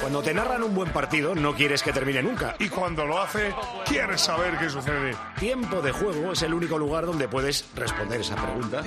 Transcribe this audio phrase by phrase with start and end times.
[0.00, 2.54] Cuando te narran un buen partido, no quieres que termine nunca.
[2.58, 3.52] Y cuando lo hace,
[3.84, 5.16] quieres saber qué sucede.
[5.38, 8.82] Tiempo de juego es el único lugar donde puedes responder esa pregunta.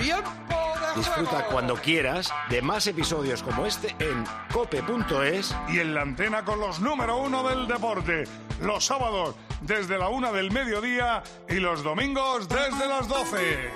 [0.95, 6.59] Disfruta cuando quieras de más episodios como este en cope.es Y en la antena con
[6.59, 8.23] los número uno del deporte.
[8.61, 13.71] Los sábados desde la una del mediodía y los domingos desde las 12.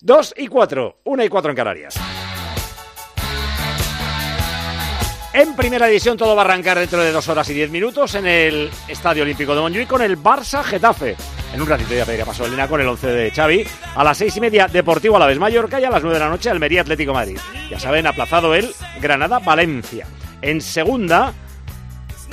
[0.00, 2.25] 2 y 4, 1 y 4 en Canarias.
[5.36, 8.26] En primera división todo va a arrancar dentro de dos horas y diez minutos en
[8.26, 11.14] el Estadio Olímpico de Montjuic con el Barça Getafe.
[11.52, 13.66] En un ratito ya pedirá paso Elena con el 11 de Xavi.
[13.96, 16.24] A las seis y media Deportivo a la vez Mallorca y a las nueve de
[16.24, 17.36] la noche Almería Atlético Madrid.
[17.68, 20.06] Ya saben, aplazado el Granada Valencia.
[20.40, 21.34] En segunda,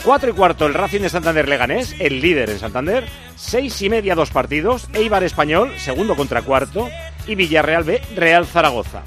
[0.05, 3.05] cuatro y cuarto el Racing de Santander Leganés, el líder en Santander.
[3.35, 6.87] Seis y media dos partidos, Eibar Español, segundo contra cuarto.
[7.27, 9.03] Y Villarreal B, Real Zaragoza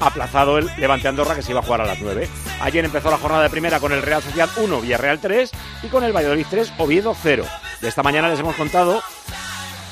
[0.00, 2.28] aplazado el Levante Andorra que se iba a jugar a las 9.
[2.60, 5.50] Ayer empezó la jornada de primera con el Real Sociedad 1, Villarreal 3
[5.82, 7.44] y con el Valladolid 3, Oviedo 0.
[7.80, 9.02] De esta mañana les hemos contado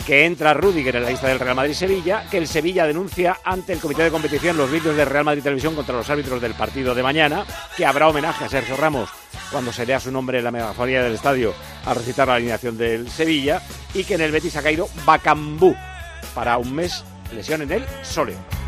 [0.06, 3.78] que entra Rudiger en la lista del Real Madrid-Sevilla, que el Sevilla denuncia ante el
[3.78, 7.02] Comité de Competición los vídeos del Real Madrid Televisión contra los árbitros del partido de
[7.02, 7.44] mañana,
[7.76, 9.10] que habrá homenaje a Sergio Ramos
[9.50, 13.08] cuando se lea su nombre en la megafonía del estadio al recitar la alineación del
[13.10, 13.62] Sevilla,
[13.94, 15.76] y que en el Betis ha caído Bacambú
[16.34, 18.61] para un mes lesión en el sóleo.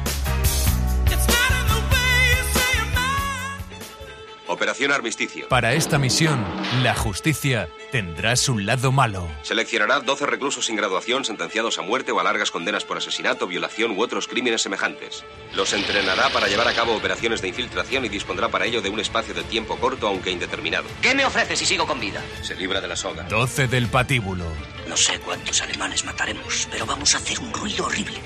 [4.55, 5.49] Operación Armisticio.
[5.49, 6.45] Para esta misión,
[6.83, 9.29] la justicia tendrá su lado malo.
[9.43, 13.91] Seleccionará 12 reclusos sin graduación sentenciados a muerte o a largas condenas por asesinato, violación
[13.91, 15.25] u otros crímenes semejantes.
[15.55, 19.01] Los entrenará para llevar a cabo operaciones de infiltración y dispondrá para ello de un
[19.01, 20.87] espacio de tiempo corto aunque indeterminado.
[21.03, 22.23] ¿Qué me ofrece si sigo con vida?
[22.43, 23.25] Se libra de la soga.
[23.25, 24.45] 12 del patíbulo.
[24.89, 28.19] No sé cuántos alemanes mataremos, pero vamos a hacer un ruido horrible.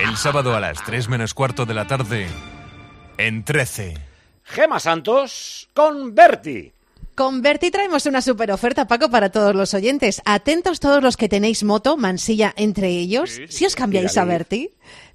[0.00, 2.26] El sábado a las 3 menos cuarto de la tarde,
[3.16, 4.15] en 13.
[4.46, 6.72] Gema Santos con Berti.
[7.14, 10.22] Con Berti traemos una super oferta, Paco, para todos los oyentes.
[10.24, 13.40] Atentos todos los que tenéis moto, Mansilla entre ellos.
[13.48, 14.70] si os cambiáis a Berti,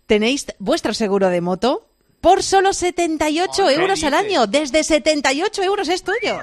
[0.06, 1.88] tenéis vuestro seguro de moto
[2.20, 4.48] por solo 78 euros al año.
[4.48, 6.40] Desde 78 euros es tuyo.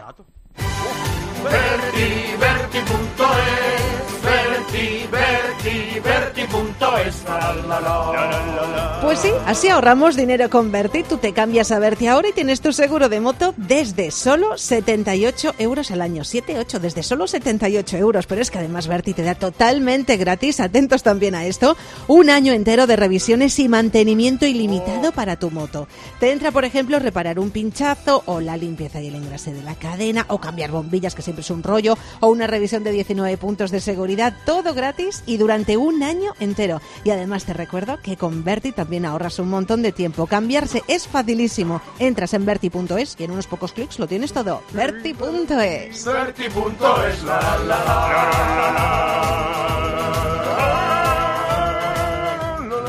[1.45, 8.88] Berti, Berti.es, Berti, Berti, Berti.es, la, la, la.
[9.09, 11.03] Pues sí, así ahorramos dinero con Berti.
[11.03, 15.55] Tú te cambias a Berti ahora y tienes tu seguro de moto desde solo 78
[15.59, 16.25] euros al año.
[16.25, 18.27] 7, desde solo 78 euros.
[18.27, 21.75] Pero es que además Berti te da totalmente gratis, atentos también a esto,
[22.07, 25.89] un año entero de revisiones y mantenimiento ilimitado para tu moto.
[26.21, 29.75] Te entra, por ejemplo, reparar un pinchazo o la limpieza y el engrase de la
[29.75, 33.71] cadena o cambiar bombillas, que siempre es un rollo, o una revisión de 19 puntos
[33.71, 34.37] de seguridad.
[34.45, 36.83] Todo gratis y durante un año entero.
[37.05, 40.27] Y además te recuerdo que con Berti también ahorras un montón de tiempo.
[40.27, 41.81] Cambiarse es facilísimo.
[41.99, 44.63] Entras en Berti.es y en unos pocos clics lo tienes todo.
[44.73, 46.05] Berti.es.
[46.05, 49.49] Berti.es, la, la, la.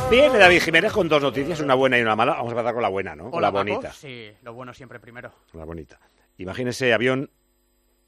[0.10, 2.32] Viene David Jiménez con dos noticias, una buena y una mala.
[2.34, 3.30] Vamos a empezar con la buena, ¿no?
[3.30, 3.92] Con la bonita.
[3.94, 5.32] Sí, lo bueno siempre primero.
[5.54, 6.00] La bonita.
[6.38, 7.30] Imagínese avión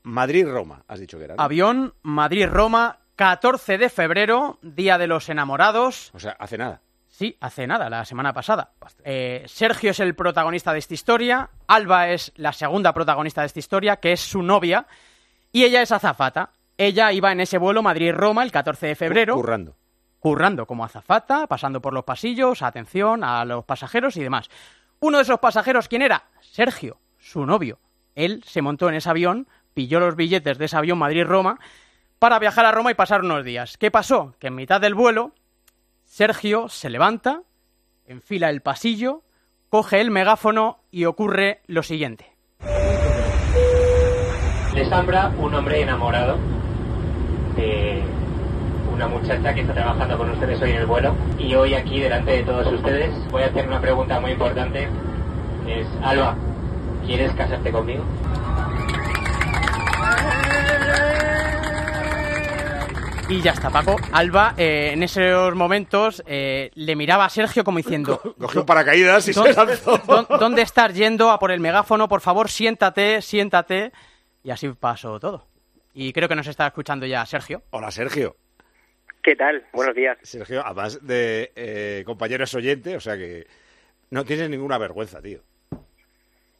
[0.02, 1.36] Madrid-Roma, has dicho que era.
[1.36, 1.44] ¿no?
[1.44, 6.10] Avión Madrid-Roma, 14 de febrero, Día de los Enamorados.
[6.16, 6.82] O sea, hace nada.
[7.22, 8.72] Sí, hace nada, la semana pasada.
[9.04, 13.60] Eh, Sergio es el protagonista de esta historia, Alba es la segunda protagonista de esta
[13.60, 14.88] historia, que es su novia,
[15.52, 16.50] y ella es azafata.
[16.80, 19.36] Ella iba en ese vuelo Madrid-Roma el 14 de febrero.
[19.36, 19.76] Currando.
[20.18, 24.50] currando como azafata, pasando por los pasillos, atención a los pasajeros y demás.
[25.00, 26.24] Uno de esos pasajeros, ¿quién era?
[26.40, 27.78] Sergio, su novio.
[28.16, 31.60] Él se montó en ese avión, pilló los billetes de ese avión Madrid-Roma
[32.18, 33.78] para viajar a Roma y pasar unos días.
[33.78, 34.34] ¿Qué pasó?
[34.40, 35.36] Que en mitad del vuelo,
[36.12, 37.44] Sergio se levanta,
[38.06, 39.24] enfila el pasillo,
[39.70, 42.36] coge el megáfono y ocurre lo siguiente.
[44.76, 46.38] Les habla un hombre enamorado
[47.56, 48.04] de
[48.94, 52.32] una muchacha que está trabajando con ustedes hoy en el vuelo y hoy aquí delante
[52.32, 54.90] de todos ustedes voy a hacer una pregunta muy importante.
[55.66, 56.36] Es, Alba,
[57.06, 58.04] ¿quieres casarte conmigo?
[63.32, 63.96] Y ya está, Paco.
[64.12, 68.20] Alba, eh, en esos momentos, eh, le miraba a Sergio como diciendo...
[68.38, 69.98] Cogió un paracaídas y se ¿Dónde, lanzó.
[70.06, 72.10] dó- ¿Dónde estás yendo a por el megáfono?
[72.10, 73.94] Por favor, siéntate, siéntate.
[74.44, 75.48] Y así pasó todo.
[75.94, 77.64] Y creo que nos está escuchando ya Sergio.
[77.70, 78.36] Hola, Sergio.
[79.24, 79.66] ¿Qué tal?
[79.72, 80.18] Buenos días.
[80.24, 83.48] Sergio, además de eh, compañero es oyente, o sea que
[84.10, 85.40] no tienes ninguna vergüenza, tío.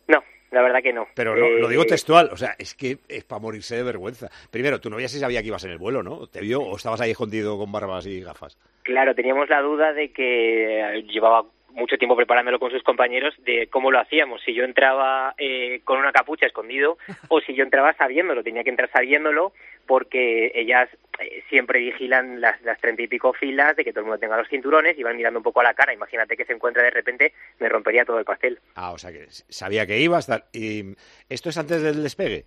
[0.08, 1.08] No, la verdad que no.
[1.16, 4.30] Pero no, lo digo Eh, textual, o sea, es que es para morirse de vergüenza.
[4.52, 6.28] Primero, tu novia sí sabía que ibas en el vuelo, ¿no?
[6.28, 8.58] ¿Te vio o estabas ahí escondido con barbas y gafas?
[8.84, 13.92] Claro, teníamos la duda de que llevaba mucho tiempo preparándolo con sus compañeros de cómo
[13.92, 16.98] lo hacíamos, si yo entraba eh, con una capucha escondido
[17.30, 19.54] o si yo entraba sabiéndolo, tenía que entrar sabiéndolo
[19.92, 20.88] porque ellas
[21.20, 24.38] eh, siempre vigilan las, las treinta y pico filas de que todo el mundo tenga
[24.38, 26.92] los cinturones y van mirando un poco a la cara, imagínate que se encuentra de
[26.92, 28.58] repente, me rompería todo el pastel.
[28.76, 30.46] Ah, o sea que sabía que ibas, tal.
[30.54, 30.96] ¿Y
[31.28, 32.46] esto es antes del despegue?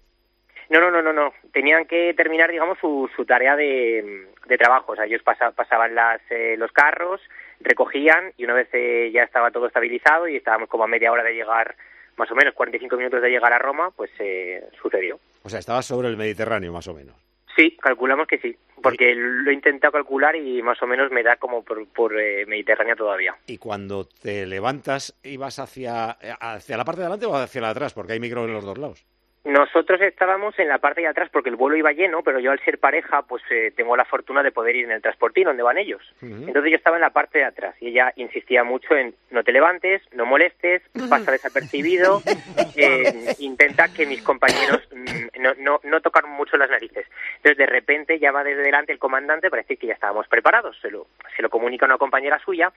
[0.70, 1.34] No, no, no, no, no.
[1.52, 4.92] Tenían que terminar, digamos, su, su tarea de, de trabajo.
[4.92, 7.20] O sea, ellos pasa, pasaban las, eh, los carros,
[7.60, 11.22] recogían y una vez eh, ya estaba todo estabilizado y estábamos como a media hora
[11.22, 11.76] de llegar,
[12.16, 15.20] más o menos 45 minutos de llegar a Roma, pues eh, sucedió.
[15.42, 17.23] O sea, estabas sobre el Mediterráneo, más o menos.
[17.56, 21.36] Sí, calculamos que sí, porque lo he intentado calcular y más o menos me da
[21.36, 23.36] como por, por eh, Mediterráneo todavía.
[23.46, 27.72] Y cuando te levantas, ¿ibas hacia, hacia la parte de adelante o hacia la de
[27.72, 27.94] atrás?
[27.94, 29.06] Porque hay micro en los dos lados.
[29.44, 32.60] Nosotros estábamos en la parte de atrás porque el vuelo iba lleno, pero yo al
[32.60, 35.76] ser pareja, pues eh, tengo la fortuna de poder ir en el transportín donde van
[35.76, 36.02] ellos.
[36.22, 39.52] Entonces yo estaba en la parte de atrás y ella insistía mucho en no te
[39.52, 42.22] levantes, no molestes, pasa desapercibido,
[42.76, 47.06] eh, intenta que mis compañeros mm, no, no, no tocar mucho las narices.
[47.36, 50.78] Entonces de repente ya va desde delante el comandante para decir que ya estábamos preparados,
[50.80, 51.06] se lo,
[51.36, 52.72] se lo comunica a una compañera suya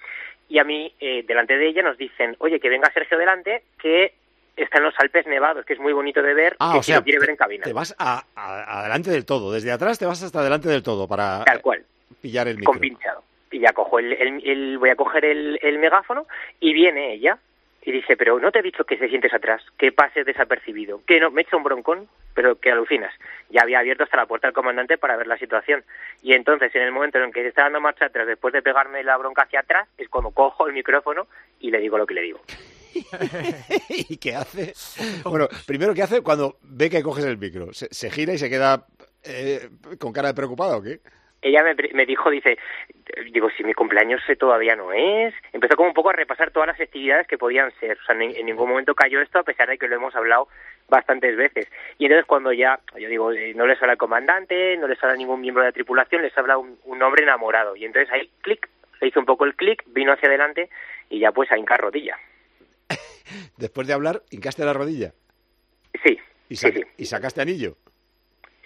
[0.50, 4.14] y a mí, eh, delante de ella, nos dicen, oye, que venga Sergio delante, que
[4.58, 6.88] está en los Alpes Nevados, que es muy bonito de ver, Ah, que o si
[6.92, 7.64] sea, lo quiere ver en cabina.
[7.64, 9.52] te vas a, a- adelante del todo.
[9.54, 11.84] Desde atrás te vas hasta adelante del todo para Tal cual.
[12.22, 12.72] pillar el micro.
[12.74, 13.24] con pinchado.
[13.52, 16.28] Y ya cojo el, el- el- voy a coger el, el megáfono
[16.60, 17.38] y viene ella
[17.84, 21.22] y dice, pero no te he dicho que te sientes atrás, que pases desapercibido, que
[21.22, 23.14] no, me echa un broncón, pero que alucinas.
[23.50, 25.86] Ya había abierto hasta la puerta del comandante para ver la situación.
[26.22, 29.02] Y entonces, en el momento en que se está dando marcha atrás, después de pegarme
[29.06, 31.28] la bronca hacia atrás, es cuando cojo el micrófono
[31.62, 32.42] y le digo lo que le digo.
[33.90, 34.74] ¿Y qué hace?
[35.24, 37.74] Bueno, primero, ¿qué hace cuando ve que coges el micro?
[37.74, 38.86] ¿Se, se gira y se queda
[39.24, 41.00] eh, con cara de preocupado o qué?
[41.42, 42.58] ella me, me dijo, dice,
[43.32, 45.34] digo, si mi cumpleaños todavía no es.
[45.54, 47.98] Empezó como un poco a repasar todas las festividades que podían ser.
[47.98, 50.48] O sea, en, en ningún momento cayó esto, a pesar de que lo hemos hablado
[50.90, 51.68] bastantes veces.
[51.98, 55.16] Y entonces cuando ya, yo digo, eh, no les habla el comandante, no les habla
[55.16, 57.76] ningún miembro de la tripulación, les habla un, un hombre enamorado.
[57.76, 58.68] Y entonces ahí, clic,
[59.00, 60.70] le hizo un poco el clic, vino hacia adelante
[61.10, 62.18] y ya pues a hincar rodilla.
[63.58, 65.14] Después de hablar, hincaste la rodilla.
[66.04, 66.18] Sí,
[66.50, 67.76] ¿Y, sa- y sacaste anillo?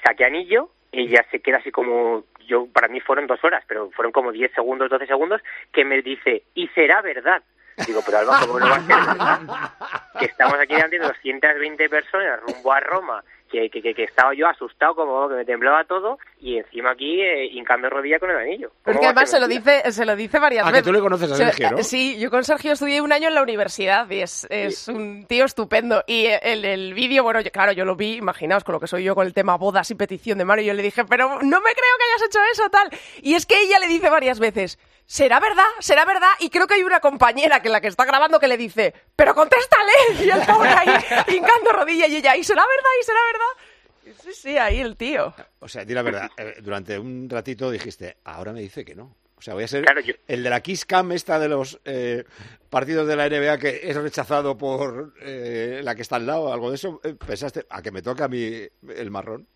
[0.03, 3.91] saqué anillo y ya se queda así como yo para mí fueron dos horas pero
[3.91, 5.41] fueron como 10 segundos 12 segundos
[5.71, 7.43] que me dice y será verdad
[7.85, 9.71] digo pero Alba cómo no va a ser verdad
[10.19, 14.33] que estamos aquí delante de 220 personas rumbo a Roma que, que, que, que estaba
[14.33, 18.37] yo asustado como que me temblaba todo y encima aquí eh, hincando rodilla con el
[18.37, 20.67] anillo Pero es ¿Cómo que a además se lo dice, se lo dice varias Ah,
[20.69, 20.85] que veces.
[20.87, 21.83] tú le conoces a Se- Sergio, ¿no?
[21.83, 25.45] Sí, yo con Sergio estudié un año en la universidad y es, es un tío
[25.45, 26.03] estupendo.
[26.07, 29.03] Y el, el vídeo, bueno, yo- claro, yo lo vi, imaginaos con lo que soy
[29.03, 31.37] yo con el tema bodas y petición de mano, y yo le dije, pero no
[31.61, 32.89] me creo que hayas hecho eso, tal.
[33.21, 35.65] Y es que ella le dice varias veces, ¿será verdad?
[35.79, 36.29] ¿Será verdad?
[36.39, 39.33] Y creo que hay una compañera que la que está grabando que le dice, pero
[39.35, 39.91] contéstale.
[40.25, 40.89] Y el pobre ahí
[41.35, 42.89] hincando rodilla y ella, ¿y será verdad?
[43.01, 44.21] ¿Y será verdad?
[44.23, 45.33] Sí, sí, ahí el tío.
[45.59, 49.15] O sea, di la verdad, eh, durante un ratito dijiste, ahora me dice que no.
[49.37, 51.79] O sea, voy a ser Claro, yo- el de la Kiss Cam esta de los
[51.85, 52.25] eh,
[52.69, 56.69] partidos de la NBA que es rechazado por eh, la que está al lado, algo
[56.69, 56.99] de eso.
[57.25, 59.47] ¿Pensaste a que me toca a mí el marrón?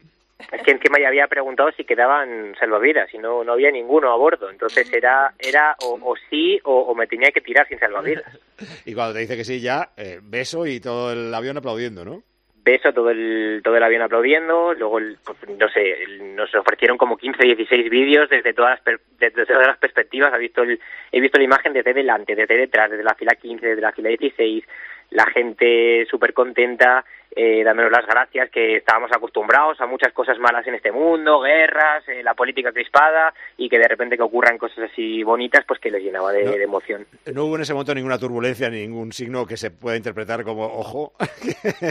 [0.51, 4.17] Es que encima ya había preguntado si quedaban salvavidas y no, no había ninguno a
[4.17, 4.49] bordo.
[4.49, 8.23] Entonces era, era o, o sí o, o me tenía que tirar sin salvavidas.
[8.85, 12.23] Y cuando te dice que sí, ya, eh, beso y todo el avión aplaudiendo, ¿no?
[12.68, 16.97] beso todo el todo el avión aplaudiendo luego el- pues, no sé el- nos ofrecieron
[16.97, 20.80] como 15 16 vídeos desde todas las per- desde todas las perspectivas he visto el,
[21.11, 24.09] he visto la imagen desde delante desde detrás desde la fila 15 desde la fila
[24.09, 24.63] 16
[25.11, 30.65] la gente súper contenta eh, dándonos las gracias que estábamos acostumbrados a muchas cosas malas
[30.68, 34.89] en este mundo guerras eh, la política crispada y que de repente que ocurran cosas
[34.92, 36.51] así bonitas pues que les llenaba de, No.
[36.51, 39.97] de emoción No hubo en ese momento ninguna turbulencia, ni ningún signo que se pueda
[39.97, 41.13] interpretar como ojo.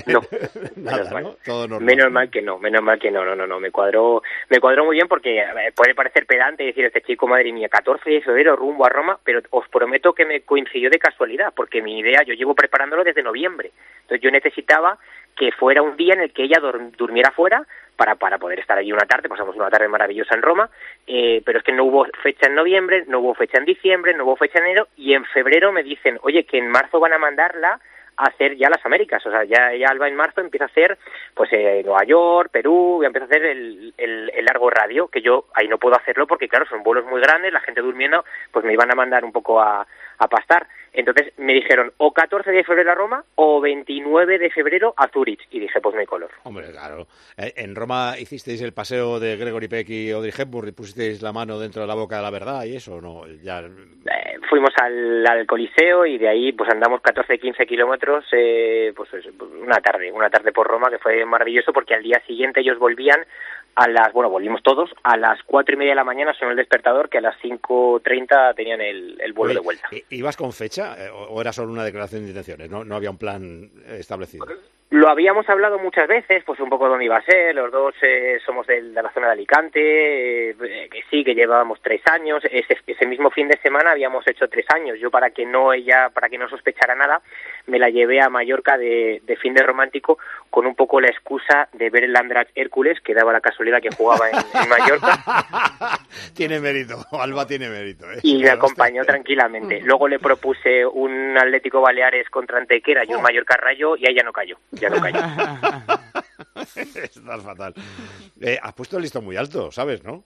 [0.06, 0.20] No,
[0.76, 1.22] Nada, menos mal.
[1.24, 1.36] ¿no?
[1.44, 1.84] Todo normal.
[1.86, 4.84] Menos mal que no, menos mal que no, no, no, no, me cuadró, me cuadró
[4.84, 5.44] muy bien porque
[5.76, 9.40] puede parecer pedante decir este chico, madre mía, 14 de febrero rumbo a Roma, pero
[9.50, 13.72] os prometo que me coincidió de casualidad, porque mi idea, yo llevo preparándolo desde noviembre,
[14.02, 14.98] entonces yo necesitaba
[15.36, 17.64] que fuera un día en el que ella dur- durmiera fuera
[17.96, 20.68] para, para poder estar allí una tarde, pasamos una tarde maravillosa en Roma,
[21.06, 24.24] eh, pero es que no hubo fecha en noviembre, no hubo fecha en diciembre, no
[24.24, 27.18] hubo fecha en enero, y en febrero me dicen, oye, que en marzo van a
[27.18, 27.78] mandarla
[28.16, 29.26] a hacer ya las Américas.
[29.26, 30.96] O sea, ya, ya Alba en marzo empieza a hacer
[31.34, 35.20] pues eh, Nueva York, Perú, ya empieza a hacer el, el, el largo radio, que
[35.20, 38.64] yo ahí no puedo hacerlo porque, claro, son vuelos muy grandes, la gente durmiendo, pues
[38.64, 39.84] me iban a mandar un poco a,
[40.18, 40.66] a pastar.
[40.92, 45.40] Entonces me dijeron o 14 de febrero a Roma o 29 de febrero a Zurich.
[45.50, 46.30] Y dije, pues no hay color.
[46.44, 47.06] Hombre, claro.
[47.37, 51.33] Eh, En Roma hicisteis el paseo de Gregory Peck y Audrey Hepburn y pusisteis la
[51.33, 53.26] mano dentro de la boca de la verdad y eso, ¿no?
[53.42, 53.61] Ya...
[53.61, 59.12] Eh, fuimos al, al Coliseo y de ahí pues andamos 14, 15 kilómetros, eh, pues
[59.14, 59.26] es-
[59.61, 63.25] una tarde, una tarde por Roma que fue maravilloso porque al día siguiente ellos volvían
[63.76, 66.57] a las, bueno, volvimos todos, a las cuatro y media de la mañana sonó el
[66.57, 69.88] despertador que a las 5.30 tenían el, el vuelo Oye, de vuelta.
[69.93, 72.71] ¿i- ¿Ibas con fecha eh, o era solo una declaración de intenciones?
[72.71, 74.47] No, no había un plan establecido.
[74.94, 78.38] Lo habíamos hablado muchas veces, pues un poco dónde iba a ser, los dos eh,
[78.46, 83.04] somos de, la zona de Alicante, eh, que sí, que llevábamos tres años, ese, ese
[83.04, 86.38] mismo fin de semana habíamos hecho tres años, yo para que no ella, para que
[86.38, 87.20] no sospechara nada,
[87.66, 91.68] me la llevé a Mallorca de, de fin de romántico con un poco la excusa
[91.72, 95.98] de ver el Andratx Hércules, que daba la casualidad que jugaba en, en Mallorca,
[96.36, 98.08] tiene mérito, Alba tiene mérito.
[98.12, 98.20] ¿eh?
[98.22, 99.80] y me acompañó tranquilamente.
[99.80, 104.32] Luego le propuse un Atlético Baleares contra Antequera y un Mallorca Rayo, y ella no
[104.32, 104.56] cayó,
[104.90, 106.64] ya no.
[106.74, 107.74] Estás fatal.
[108.40, 110.24] Eh, has puesto el listón muy alto, ¿sabes, no?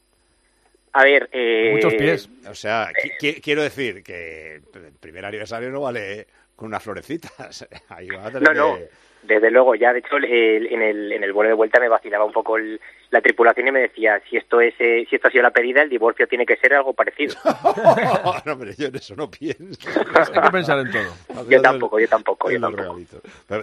[0.92, 2.28] A ver, eh, Muchos pies.
[2.48, 7.66] O sea, qui- qui- quiero decir que el primer aniversario no vale con unas florecitas.
[7.88, 8.88] Ahí va a tener No, no, que-
[9.22, 9.74] desde luego.
[9.74, 12.56] Ya, de hecho, el- en, el, en el vuelo de vuelta me vacilaba un poco
[12.56, 15.50] el- la tripulación y me decía, si esto es eh, si esto ha sido la
[15.50, 17.34] pedida, el divorcio tiene que ser algo parecido.
[18.44, 19.88] no, hombre, yo en eso no pienso.
[20.14, 21.44] Hay que pensar en todo.
[21.48, 22.98] yo tampoco, yo tampoco, yo tampoco.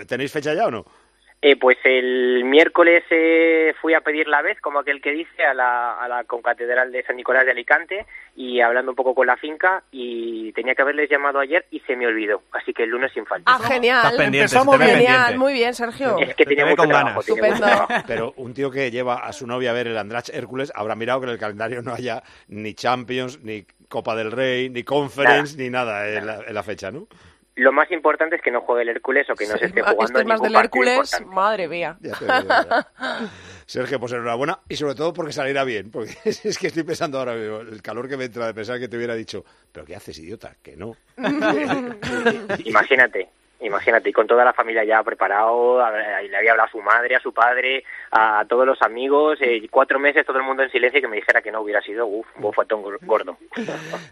[0.08, 0.86] ¿Tenéis fecha ya o no?
[1.42, 5.54] Eh, pues el miércoles eh, fui a pedir la vez, como aquel que dice, a
[5.54, 9.38] la, a la concatedral de San Nicolás de Alicante y hablando un poco con la
[9.38, 12.42] finca y tenía que haberles llamado ayer y se me olvidó.
[12.52, 13.52] Así que el lunes sin falta.
[13.54, 14.20] Ah, genial.
[14.20, 16.18] Empezamos genial, muy bien, Sergio.
[16.18, 17.22] Es que te tenía mucho con trabajo.
[17.22, 17.26] ganas.
[17.26, 17.86] tenía mucho Estupendo.
[17.86, 18.06] trabajo.
[18.08, 21.20] Pero un tío que lleva a su novia a ver el Andrach Hércules habrá mirado
[21.20, 25.70] que en el calendario no haya ni Champions, ni Copa del Rey, ni Conference, ni
[25.70, 27.08] nada en la, en la fecha, ¿no?
[27.58, 30.04] Lo más importante es que no juegue el Hércules o que no se esté jugando
[30.04, 31.36] Esto es más ningún del partido Hércules, importante.
[31.36, 31.98] madre mía.
[32.02, 32.88] Ya te digo, ya.
[33.66, 37.34] Sergio, pues enhorabuena y sobre todo porque salirá bien, porque es, que estoy pensando ahora
[37.34, 40.20] mismo, el calor que me entra de pensar que te hubiera dicho, pero ¿qué haces,
[40.20, 40.54] idiota?
[40.62, 40.96] Que no.
[42.66, 43.30] Imagínate,
[43.62, 47.20] imagínate, y con toda la familia ya preparado, le había hablado a su madre, a
[47.20, 51.02] su padre, a todos los amigos, eh, cuatro meses todo el mundo en silencio y
[51.02, 53.38] que me dijera que no hubiera sido, uff, un bofetón gor- gordo.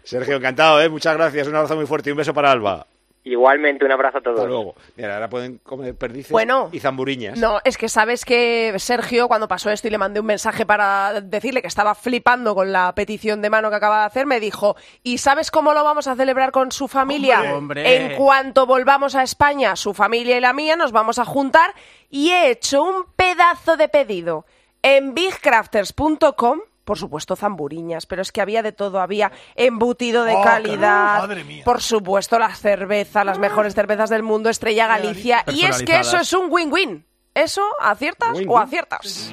[0.02, 0.88] Sergio, encantado, ¿eh?
[0.88, 2.86] Muchas gracias, un abrazo muy fuerte y un beso para Alba.
[3.26, 4.46] Igualmente, un abrazo a Hasta todos.
[4.46, 4.74] luego.
[4.96, 6.68] Mira, ahora pueden comer perdices Bueno.
[6.72, 7.38] y zamburiñas.
[7.38, 11.22] No, es que sabes que Sergio, cuando pasó esto y le mandé un mensaje para
[11.22, 14.76] decirle que estaba flipando con la petición de mano que acaba de hacer, me dijo,
[15.02, 17.38] ¿y sabes cómo lo vamos a celebrar con su familia?
[17.40, 17.54] Hombre.
[17.54, 17.96] Hombre.
[18.12, 21.72] En cuanto volvamos a España, su familia y la mía nos vamos a juntar
[22.10, 24.44] y he hecho un pedazo de pedido
[24.82, 26.60] en bigcrafters.com.
[26.84, 29.00] Por supuesto, zamburiñas, pero es que había de todo.
[29.00, 31.18] Había embutido de Oh, calidad.
[31.18, 31.64] madre mía.
[31.64, 35.44] Por supuesto, las cervezas, las mejores cervezas del mundo, Estrella Galicia.
[35.46, 37.06] Y es que eso es un win-win.
[37.34, 39.32] ¿Eso aciertas o aciertas?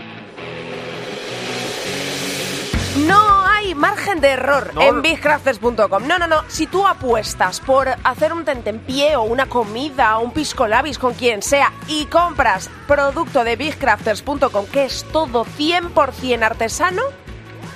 [3.07, 6.05] No hay margen de error en bigcrafters.com.
[6.07, 6.43] No, no, no.
[6.49, 11.13] Si tú apuestas por hacer un tentempié o una comida o un pisco labis con
[11.13, 17.01] quien sea y compras producto de bigcrafters.com que es todo 100% artesano,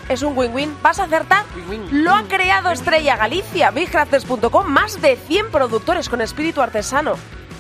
[0.10, 0.76] es un win-win.
[0.82, 1.46] ¿Vas a acertar?
[1.92, 7.16] Lo ha creado Estrella Galicia, bigcrafters.com, más de 100 productores con espíritu artesano.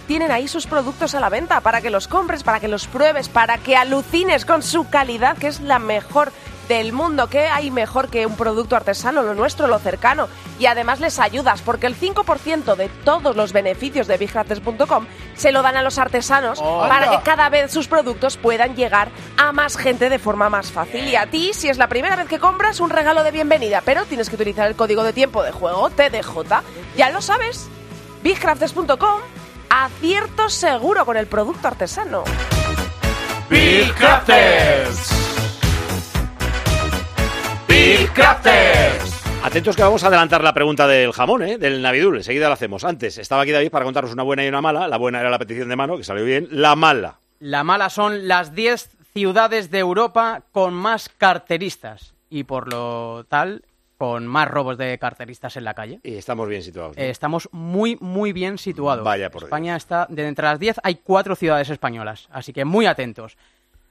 [0.07, 3.27] Tienen ahí sus productos a la venta para que los compres, para que los pruebes,
[3.27, 6.31] para que alucines con su calidad, que es la mejor
[6.67, 7.27] del mundo.
[7.27, 10.27] ¿Qué hay mejor que un producto artesano, lo nuestro, lo cercano?
[10.59, 15.05] Y además les ayudas, porque el 5% de todos los beneficios de bigcrafters.com
[15.35, 19.51] se lo dan a los artesanos para que cada vez sus productos puedan llegar a
[19.51, 21.07] más gente de forma más fácil.
[21.07, 24.05] Y a ti, si es la primera vez que compras, un regalo de bienvenida, pero
[24.05, 26.63] tienes que utilizar el código de tiempo de juego TDJ.
[26.95, 27.67] Ya lo sabes,
[28.23, 29.19] bigcrafters.com,
[29.69, 32.23] acierto seguro con el producto artesano.
[33.49, 35.14] Big Crafters.
[38.13, 39.23] Crafters.
[39.43, 41.57] Atentos que vamos a adelantar la pregunta del jamón, ¿eh?
[41.57, 42.17] del Navidul.
[42.17, 42.83] Enseguida la hacemos.
[42.83, 44.87] Antes, estaba aquí David para contaros una buena y una mala.
[44.87, 46.47] La buena era la petición de mano, que salió bien.
[46.51, 47.19] La mala.
[47.39, 53.63] La mala son las 10 ciudades de Europa con más carteristas y por lo tal
[53.97, 55.99] con más robos de carteristas en la calle.
[56.03, 56.97] Y estamos bien situados.
[56.97, 57.03] ¿no?
[57.03, 59.05] Eh, estamos muy, muy bien situados.
[59.05, 62.87] Vaya por España está, de entre las 10 hay cuatro ciudades españolas, así que muy
[62.87, 63.37] atentos.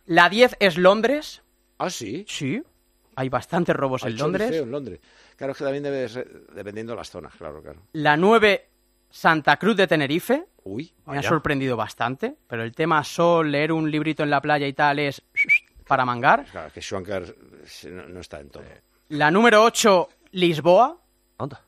[0.04, 1.42] La 10 es Londres.
[1.78, 2.24] ¿Ah, sí?
[2.28, 2.62] Sí.
[3.16, 4.50] Hay bastantes robos Hay en Londres.
[4.52, 5.00] en Londres.
[5.36, 7.80] Claro, es que también debe ser dependiendo de las zonas, claro, claro.
[7.92, 8.68] La 9,
[9.10, 10.46] Santa Cruz de Tenerife.
[10.64, 11.28] Uy, Me ha vaya.
[11.28, 15.22] sorprendido bastante, pero el tema sol, leer un librito en la playa y tal es
[15.86, 16.46] para mangar.
[16.50, 17.36] Claro, que Schwanker
[17.90, 18.62] no, no está en todo.
[19.10, 20.98] La número 8, Lisboa.
[21.38, 21.60] Anda.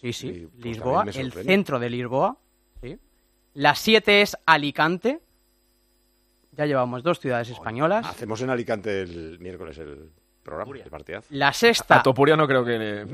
[0.00, 2.36] Sí, sí, Sí, pues Lisboa, el centro de Lisboa.
[2.82, 2.98] Sí.
[3.54, 5.20] La 7 es Alicante.
[6.52, 8.04] Ya llevamos dos ciudades españolas.
[8.06, 10.10] Hacemos en Alicante el miércoles el
[10.42, 10.72] programa.
[11.30, 13.06] La sexta, A Topuria no creo que...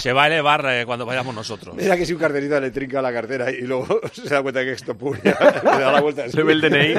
[0.00, 1.74] Se va a elevar eh, cuando vayamos nosotros.
[1.76, 4.72] Mira que si un carterista le trinca la cartera y luego se da cuenta que
[4.72, 6.26] es Topuria, le da la vuelta.
[6.26, 6.94] Le ve el DNI.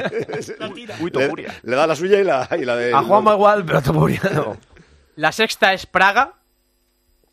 [1.00, 1.54] Uy, Topuria.
[1.62, 2.94] le da la suya y la, y la de...
[2.94, 4.56] A Juanma igual, pero a Topuria no.
[5.16, 6.34] la sexta es Praga.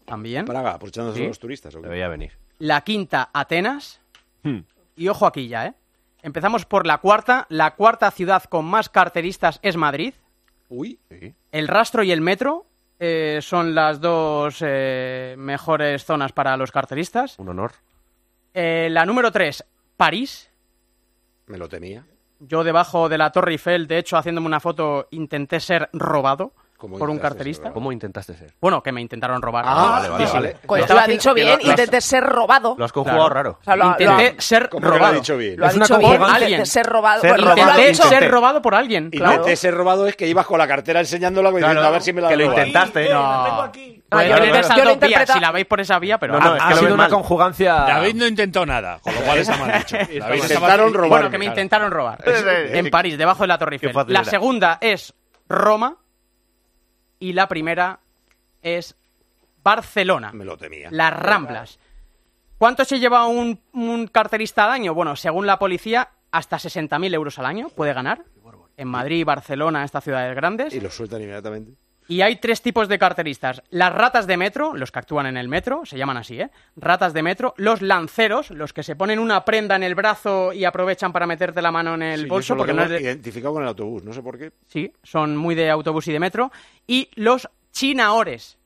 [0.05, 0.46] También.
[0.46, 1.22] Praga, aprovechándose Sí.
[1.24, 1.74] de los turistas.
[1.74, 2.32] Debería venir.
[2.60, 4.01] La quinta, Atenas.
[4.43, 4.60] Hmm.
[4.96, 5.74] Y ojo aquí ya, ¿eh?
[6.22, 7.46] Empezamos por la cuarta.
[7.50, 10.13] La cuarta ciudad con más carteristas es Madrid.
[10.75, 10.99] Uy,
[11.51, 12.65] El rastro y el metro
[12.99, 17.37] eh, son las dos eh, mejores zonas para los carteristas.
[17.37, 17.73] Un honor.
[18.55, 19.63] Eh, la número 3,
[19.95, 20.49] París.
[21.45, 22.07] me lo temía.
[22.39, 26.62] Yo debajo de la Torre Eiffel, de hecho, haciéndome una foto, intenté ser robado ¿Cómo
[26.89, 27.63] por un carterista.
[27.63, 28.53] ser ¿Cómo intentaste ser?
[28.61, 29.65] Bueno, que me intentaron robar.
[29.67, 30.37] Ah, vale, vale, Sí, sí.
[30.37, 30.55] vale.
[30.65, 32.75] Pues Lo ha estaba dicho bien, lo- intenté ser robado.
[32.77, 33.33] Lo has conjugado Claro.
[33.33, 33.57] raro.
[33.61, 35.13] O sea, lo, ha- lo Intenté ser ¿Cómo que lo ha robado.
[35.15, 35.59] dicho bien?
[35.59, 37.21] lo ha Es una dicho bien, intenté ser robado.
[37.21, 37.57] Ser robado.
[37.57, 38.09] Intenté intenté.
[38.19, 39.09] ser robado por alguien.
[39.11, 39.33] Y claro.
[39.33, 42.13] intenté ser robado es que ibas con la cartera enseñándola y diciendo a ver si
[42.13, 43.09] me la que lo intentaste.
[43.09, 43.71] No.
[44.13, 46.33] Si la veis por esa vía, pero...
[46.33, 47.09] No, no, es que ha sido una mal.
[47.11, 47.73] conjugancia...
[47.73, 49.97] David no intentó nada, con lo cual está mal dicho.
[50.35, 51.09] Intentaron robar.
[51.09, 51.59] Bueno, que me claro.
[51.59, 52.23] intentaron robar.
[52.25, 53.93] En París, debajo de la Torre Eiffel.
[54.07, 55.13] La segunda es
[55.49, 55.97] Roma.
[57.23, 58.01] Y la primera
[58.61, 58.97] es
[59.63, 60.33] Barcelona.
[60.33, 60.89] Me lo temía.
[60.91, 61.79] Las Ramblas.
[62.57, 64.93] ¿Cuánto se lleva un, un carterista al año?
[64.93, 68.25] Bueno, según la policía, hasta 60.000 euros al año puede ganar.
[68.75, 70.73] En Madrid, Barcelona, estas ciudades grandes.
[70.73, 71.77] Y lo sueltan inmediatamente.
[72.07, 73.62] Y hay tres tipos de carteristas.
[73.69, 76.50] Las ratas de metro, los que actúan en el metro, se llaman así, ¿eh?
[76.75, 77.53] Ratas de metro.
[77.57, 81.62] Los lanceros, los que se ponen una prenda en el brazo y aprovechan para meterte
[81.62, 82.57] la mano en el Sí, bolso.
[82.57, 84.51] Porque no es de- identificado con el autobús, no sé por qué.
[84.67, 86.51] Sí, son muy de autobús y de metro.
[86.88, 88.57] Y los chinaores.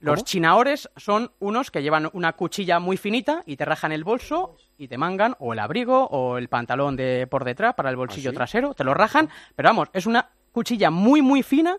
[0.00, 0.24] Los ¿Cómo?
[0.26, 4.86] chinaores son unos que llevan una cuchilla muy finita y te rajan el bolso y
[4.88, 8.32] te mangan o el abrigo o el pantalón de por detrás para el bolsillo ¿Ah,
[8.32, 8.36] sí?
[8.36, 8.74] trasero.
[8.74, 11.78] Te lo rajan, pero vamos, es una cuchilla muy, muy fina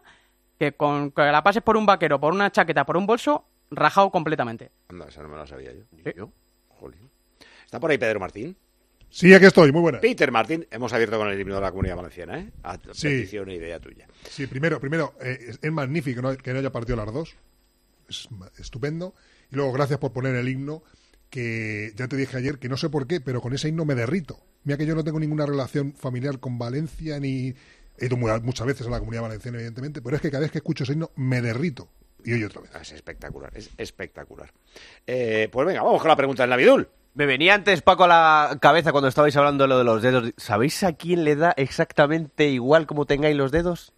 [0.60, 4.10] que con que la pases por un vaquero, por una chaqueta, por un bolso, rajado
[4.12, 4.72] completamente.
[4.90, 5.84] Anda, esa no me la sabía yo.
[6.16, 6.32] ¿Yo?
[6.70, 7.10] Jolín.
[7.66, 8.56] ¿Está por ahí Pedro Martín?
[9.10, 10.02] Sí, aquí estoy, muy buena.
[10.02, 12.52] Peter Martín, hemos abierto con el himno de la Comunidad Valenciana, ¿eh?
[12.64, 13.08] A Sí.
[13.08, 14.08] petición e idea tuya.
[14.30, 17.36] Sí, primero, primero eh, es, magnífico que no, que no haya partido las dos.
[18.10, 19.14] Es estupendo.
[19.52, 20.84] Y luego, gracias por poner el himno,
[21.30, 23.96] que ya te dije ayer que no sé por qué, pero con ese himno me
[23.96, 24.40] derrito.
[24.64, 27.54] Mira que yo no tengo ninguna relación familiar con Valencia, ni
[27.98, 30.52] he ido mu- muchas veces a la Comunidad Valenciana, evidentemente, pero es que cada vez
[30.52, 31.88] que escucho ese himno me derrito.
[32.24, 32.72] Y hoy otra vez.
[32.82, 34.52] Es espectacular, es espectacular.
[35.06, 36.90] Eh, pues venga, vamos con la pregunta del Navidul.
[37.14, 40.34] Me venía antes, Paco, a la cabeza cuando estabais hablando de lo de los dedos.
[40.38, 43.94] ¿Sabéis a quién le da exactamente igual como tengáis los dedos?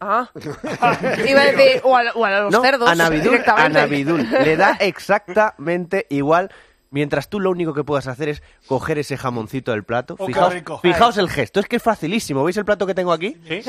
[0.00, 0.28] Ah.
[0.34, 2.88] Iba a decir, o a, o a los no, cerdos.
[2.90, 3.68] a Navidul, a.
[3.70, 4.28] Navidul.
[4.30, 6.50] Le da exactamente igual.
[6.94, 10.14] Mientras tú lo único que puedas hacer es coger ese jamoncito del plato.
[10.16, 10.78] Oh, qué fijaos rico.
[10.78, 12.44] fijaos el gesto, es que es facilísimo.
[12.44, 13.36] ¿Veis el plato que tengo aquí?
[13.48, 13.60] Sí.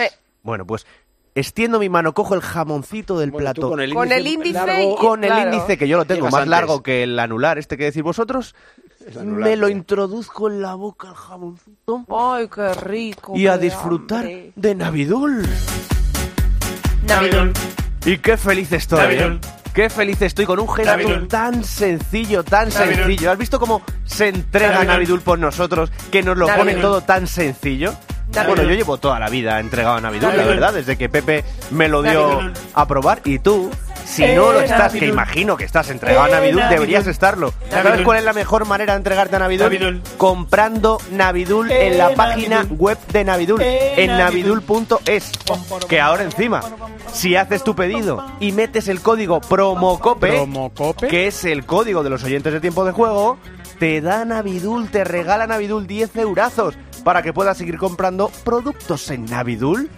[0.43, 0.85] Bueno, pues
[1.33, 3.67] extiendo mi mano, cojo el jamoncito del Bueno, plato.
[3.69, 5.53] con el Con el índice largo- y- con el claro.
[5.53, 6.49] índice, que yo lo tengo más antes.
[6.49, 8.53] largo que el anular, este que decís vosotros,
[9.19, 13.33] anular, me lo introduzco en la boca el jamoncito Ay, qué rico.
[13.35, 14.51] y a disfrutar hambre.
[14.55, 15.45] de Navidul.
[17.07, 17.53] Navidul.
[18.05, 18.99] Y qué feliz estoy.
[18.99, 19.33] Navidul.
[19.43, 19.64] ¿eh?
[19.75, 21.27] Qué feliz estoy con un gesto Navidul.
[21.27, 22.95] tan sencillo, tan Navidul.
[22.95, 23.31] sencillo.
[23.31, 25.19] ¿Has visto cómo se entrega Navidul.
[25.21, 25.91] Por nosotros?
[26.11, 26.81] Que nos lo pone Navidul.
[26.81, 27.93] todo tan sencillo.
[28.43, 30.55] Bueno, yo llevo toda la vida entregado a Navidul, la Navidul.
[30.55, 32.53] verdad, desde que Pepe me lo dio Navidul.
[32.73, 33.21] a probar.
[33.25, 33.69] Y tú,
[34.05, 36.75] si Eh, no lo estás, que imagino que estás entregado a Eh, Navidul, Navidul.
[36.75, 37.53] deberías estarlo.
[37.69, 38.05] ¿Sabes Navidul.
[38.05, 39.65] cuál es la mejor manera de entregarte a Navidul?
[39.65, 40.01] Navidul.
[40.17, 44.61] Comprando Navidul en la Eh, página web de Navidul, Eh, en Navidul.
[44.67, 45.31] navidul.es.
[45.87, 46.61] Que ahora encima,
[47.13, 51.07] si haces tu pedido y metes el código PROMOCOPE, Promocope.
[51.07, 53.37] que es el código de los oyentes de tiempo de juego,
[53.79, 59.25] te da Navidul, te regala Navidul 10 eurazos para que puedas seguir comprando productos en
[59.25, 59.91] Navidul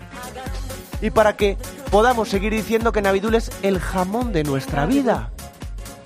[1.01, 1.57] y para que
[1.89, 5.31] podamos seguir diciendo que Navidul es el jamón de nuestra vida.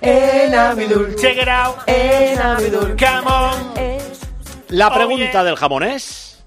[0.00, 1.76] Eh, Navidul, check it out.
[1.88, 2.96] Eh, Navidul.
[2.96, 3.74] Come on.
[4.68, 6.44] La pregunta del jamón es...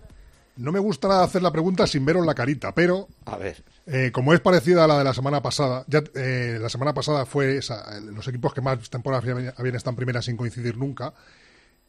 [0.56, 4.12] No me gusta nada hacer la pregunta sin veros la carita, pero A ver, Eh,
[4.14, 7.58] como es parecida a la de la semana pasada, ya eh, la semana pasada fue
[7.58, 11.14] esa, los equipos que más temporadas habían, habían estado en primera sin coincidir nunca.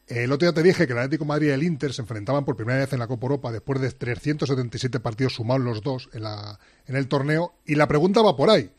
[0.07, 2.45] El otro día te dije que el Atlético de Madrid y el Inter se enfrentaban
[2.45, 6.23] por primera vez en la Copa Europa después de 377 partidos sumados los dos en,
[6.23, 7.55] la, en el torneo.
[7.65, 8.71] Y la pregunta va por ahí.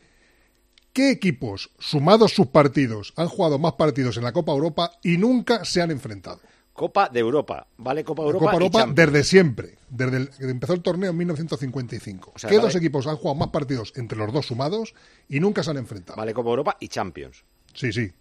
[0.91, 5.63] ¿Qué equipos, sumados sus partidos, han jugado más partidos en la Copa Europa y nunca
[5.65, 6.39] se han enfrentado?
[6.73, 8.03] Copa de Europa, ¿vale?
[8.03, 8.45] Copa Europa.
[8.45, 12.31] Copa Europa desde siempre, desde el, que empezó el torneo en 1955.
[12.35, 14.95] O sea, ¿Qué vale- dos equipos han jugado más partidos entre los dos sumados
[15.27, 16.17] y nunca se han enfrentado?
[16.17, 17.43] Vale, Copa Europa y Champions.
[17.73, 18.11] Sí, sí.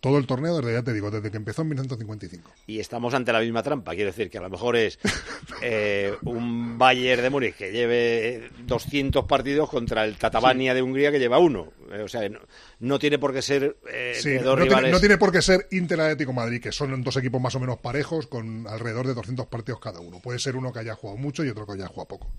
[0.00, 2.50] Todo el torneo, desde ya te digo, desde que empezó en 1955.
[2.66, 3.94] Y estamos ante la misma trampa.
[3.94, 4.98] Quiero decir que a lo mejor es
[5.62, 11.18] eh, un Bayern de Múnich que lleve 200 partidos contra el Tatabania de Hungría que
[11.18, 11.72] lleva uno.
[11.90, 12.40] Eh, o sea, no,
[12.80, 14.92] no tiene por qué ser eh, Sí, entre no, dos tiene, rivales.
[14.92, 17.78] no tiene por qué ser Inter Atlético Madrid, que son dos equipos más o menos
[17.78, 20.20] parejos con alrededor de 200 partidos cada uno.
[20.20, 22.30] Puede ser uno que haya jugado mucho y otro que haya jugado poco.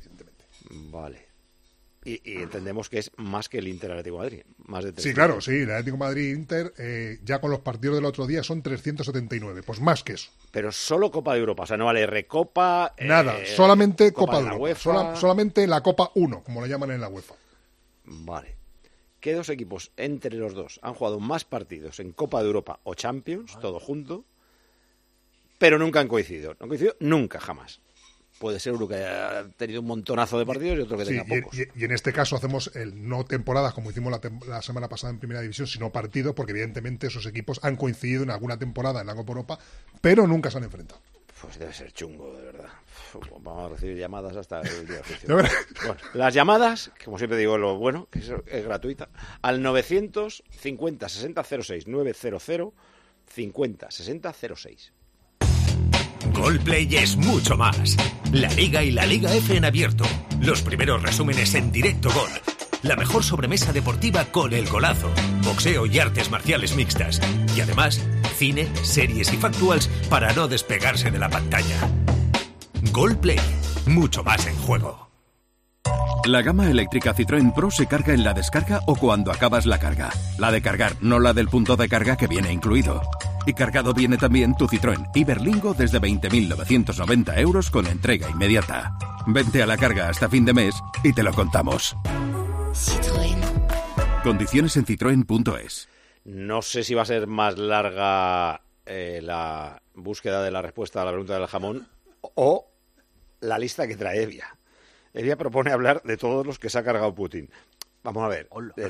[0.70, 1.27] Vale.
[2.08, 4.42] Y, y entendemos que es más que el Inter Atlético de Madrid.
[4.66, 5.14] Más de Sí, 300.
[5.16, 8.62] claro, sí, el Atlético Madrid Inter eh, ya con los partidos del otro día son
[8.62, 10.30] 379, pues más que eso.
[10.52, 11.64] Pero solo Copa de Europa.
[11.64, 12.94] O sea, no vale Recopa.
[12.98, 14.82] eh, Nada, solamente Copa, de de la Europa, UEFA.
[14.82, 17.36] sola- solamente la Copa 1, como le llaman en la UEFA.
[18.06, 18.56] Vale.
[19.20, 22.94] ¿Qué dos equipos entre los dos han jugado más partidos en Copa de Europa o
[22.94, 24.24] Champions, todo junto,
[25.58, 26.52] pero nunca han coincidido?
[26.52, 27.82] No han coincidido nunca, jamás.
[28.40, 31.42] Puede ser uno que haya tenido un montonazo de partidos y otro que Sí, tenga
[31.42, 31.58] pocos.
[31.58, 34.88] y- y en este caso hacemos el no temporadas como hicimos la, tem- la semana
[34.88, 39.02] pasada en Primera División, sino partidos, porque evidentemente esos equipos han coincidido en alguna temporada
[39.02, 39.60] en la Copa Europa,
[40.02, 41.02] pero nunca se han enfrentado.
[41.42, 42.70] Pues debe ser chungo, de verdad.
[43.14, 45.50] Uf, Vamos a recibir llamadas hasta el día verdad.
[45.86, 49.10] Bueno, las llamadas, como siempre digo, lo bueno, que es, es gratuita,
[49.44, 52.74] al 950 60 06 900
[53.28, 54.94] 50 60 06.
[56.34, 57.98] Goldplay es mucho más.
[58.32, 60.06] La Liga y la Liga F en abierto.
[60.40, 62.30] Los primeros resúmenes en directo gol.
[62.84, 65.10] La mejor sobremesa deportiva con el golazo.
[65.44, 67.20] Boxeo y artes marciales mixtas.
[67.56, 68.02] Y además,
[68.38, 71.90] cine, series y factuals para no despegarse de la pantalla.
[72.92, 73.40] Goldplay.
[73.86, 75.07] Mucho más en juego.
[76.28, 80.10] La gama eléctrica Citroën Pro se carga en la descarga o cuando acabas la carga.
[80.38, 83.02] La de cargar, no la del punto de carga que viene incluido.
[83.46, 88.98] Y cargado viene también tu Citroën Iberlingo desde 20.990 euros con entrega inmediata.
[89.26, 91.96] Vente a la carga hasta fin de mes y te lo contamos.
[94.22, 95.88] Condiciones en citroen.es.
[96.26, 101.06] No sé si va a ser más larga eh, la búsqueda de la respuesta a
[101.06, 101.88] la pregunta del jamón
[102.20, 102.68] o
[103.40, 104.57] la lista que trae Evia.
[105.18, 107.50] Evia propone hablar de todos los que se ha cargado Putin.
[108.04, 108.48] Vamos a ver.
[108.78, 108.90] Eh,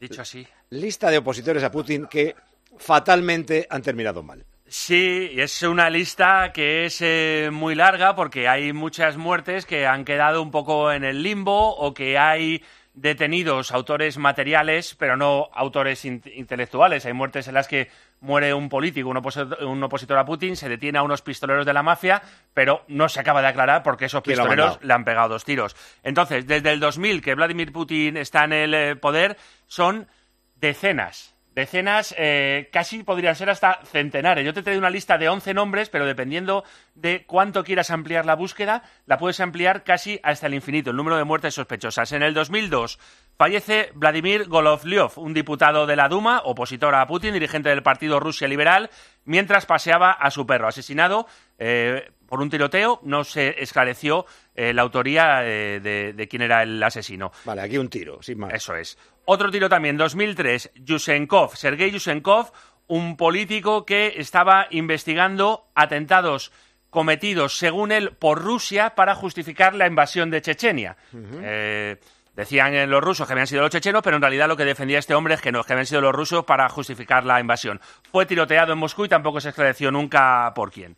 [0.00, 0.46] Dicho así.
[0.70, 2.34] lista de opositores a Putin que
[2.78, 4.44] fatalmente han terminado mal.
[4.66, 9.86] Sí, y es una lista que es eh, muy larga porque hay muchas muertes que
[9.86, 12.62] han quedado un poco en el limbo o que hay
[12.96, 17.04] detenidos autores materiales, pero no autores in- intelectuales.
[17.06, 17.88] Hay muertes en las que
[18.20, 21.74] muere un político, un opositor, un opositor a Putin, se detiene a unos pistoleros de
[21.74, 22.22] la mafia,
[22.54, 25.28] pero no se acaba de aclarar porque esos ¿Quién lo ha pistoleros le han pegado
[25.28, 25.76] dos tiros.
[26.02, 30.08] Entonces, desde el 2000 que Vladimir Putin está en el eh, poder, son
[30.56, 31.35] decenas.
[31.56, 34.44] Decenas, eh, casi podrían ser hasta centenares.
[34.44, 36.64] Yo te traigo una lista de 11 nombres, pero dependiendo
[36.94, 41.16] de cuánto quieras ampliar la búsqueda, la puedes ampliar casi hasta el infinito, el número
[41.16, 42.12] de muertes sospechosas.
[42.12, 42.98] En el 2002
[43.38, 48.48] fallece Vladimir Golovlyov, un diputado de la Duma, opositor a Putin, dirigente del Partido Rusia
[48.48, 48.90] Liberal,
[49.24, 51.26] mientras paseaba a su perro, asesinado
[51.58, 53.00] eh, por un tiroteo.
[53.02, 57.32] No se esclareció eh, la autoría eh, de, de quién era el asesino.
[57.44, 58.52] Vale, aquí un tiro, sin más.
[58.52, 58.98] Eso es.
[59.24, 62.52] Otro tiro también, 2003, Yusenkov, Sergei Yusenkov,
[62.86, 66.52] un político que estaba investigando atentados
[66.90, 70.96] cometidos, según él, por Rusia para justificar la invasión de Chechenia.
[71.12, 71.98] Eh,
[72.34, 74.98] decían eh, los rusos que habían sido los chechenos, pero en realidad lo que defendía
[74.98, 77.80] este hombre es que no, es que habían sido los rusos para justificar la invasión.
[78.10, 80.96] Fue tiroteado en Moscú y tampoco se esclareció nunca por quién.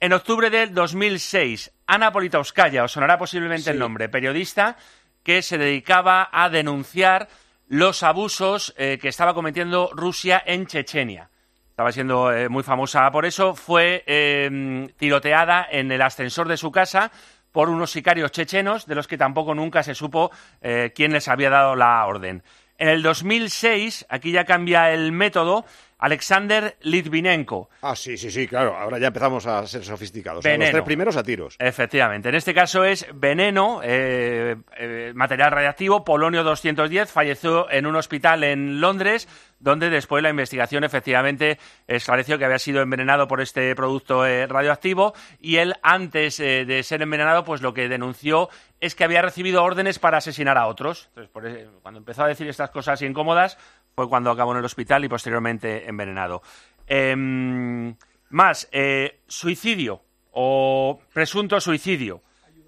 [0.00, 4.76] En octubre del 2006, Ana Politkovskaya, os sonará posiblemente el nombre, periodista
[5.24, 7.28] que se dedicaba a denunciar
[7.66, 11.30] los abusos eh, que estaba cometiendo Rusia en Chechenia.
[11.70, 13.56] Estaba siendo eh, muy famosa por eso.
[13.56, 17.10] Fue eh, tiroteada en el ascensor de su casa
[17.52, 20.30] por unos sicarios chechenos de los que tampoco nunca se supo
[20.60, 22.42] eh, quién les había dado la orden.
[22.78, 25.64] En el 2006, aquí ya cambia el método,
[25.98, 27.68] Alexander Litvinenko.
[27.82, 28.76] Ah, sí, sí, sí, claro.
[28.76, 30.40] Ahora ya empezamos a ser sofisticados.
[30.40, 30.72] O sea, los Veneno.
[30.72, 31.56] tres primeros a tiros.
[31.58, 32.28] Efectivamente.
[32.28, 38.44] En este caso es veneno, eh, eh, material radiactivo, polonio 210, falleció en un hospital
[38.44, 39.28] en Londres,
[39.60, 45.14] donde después la investigación efectivamente esclareció que había sido envenenado por este producto eh, radioactivo
[45.40, 48.48] y él antes eh, de ser envenenado pues lo que denunció
[48.80, 51.06] es que había recibido órdenes para asesinar a otros.
[51.08, 53.58] Entonces, por eso, cuando empezó a decir estas cosas incómodas
[53.98, 56.40] fue cuando acabó en el hospital y posteriormente envenenado.
[56.86, 57.96] Em,
[58.28, 62.22] más, eh, suicidio o presunto suicidio.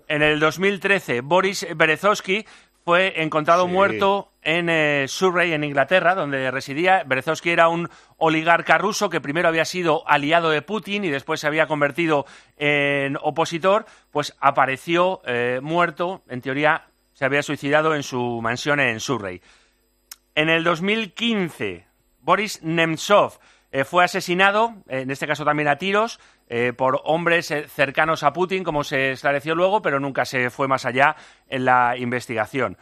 [0.08, 2.44] En el 2013, Boris Berezovsky
[2.84, 3.72] fue encontrado Sí.
[3.72, 7.04] muerto en eh, Surrey, en Inglaterra, donde residía.
[7.06, 11.46] Berezovsky era un oligarca ruso que primero había sido aliado de Putin y después se
[11.46, 18.40] había convertido en opositor, pues apareció eh, muerto, en teoría se había suicidado en su
[18.42, 19.40] mansión en Surrey.
[20.40, 21.84] En el 2015,
[22.22, 23.38] Boris Nemtsov
[23.72, 28.32] eh, fue asesinado, eh, en este caso también a tiros, eh, por hombres cercanos a
[28.32, 31.14] Putin, como se esclareció luego, pero nunca se fue más allá
[31.46, 32.78] en la investigación.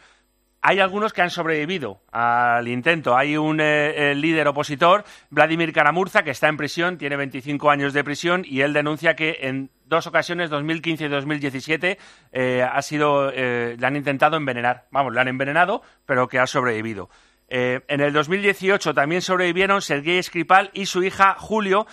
[0.61, 3.17] Hay algunos que han sobrevivido al intento.
[3.17, 8.43] Hay un líder opositor, Vladimir Karamurza, que está en prisión, tiene 25 años de prisión
[8.45, 11.97] y él denuncia que en dos ocasiones, 2015 y 2017,
[12.31, 14.87] eh, ha sido, le han intentado envenenar.
[14.91, 17.09] Vamos, le han envenenado, pero que ha sobrevivido.
[17.49, 21.87] Eh, en el 2018 también sobrevivieron Sergei Skripal y su hija Julio,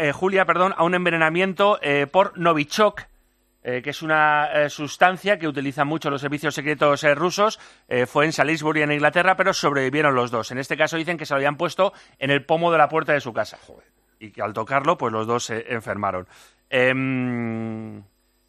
[0.00, 3.02] eh, Julia perdón, a un envenenamiento eh, por Novichok,
[3.62, 7.60] que es una sustancia que utilizan mucho los servicios secretos rusos.
[8.08, 10.50] Fue en Salisbury, en Inglaterra, pero sobrevivieron los dos.
[10.50, 13.12] En este caso dicen que se lo habían puesto en el pomo de la puerta
[13.12, 13.60] de su casa.
[14.18, 16.26] Y que al tocarlo, pues los dos se enfermaron.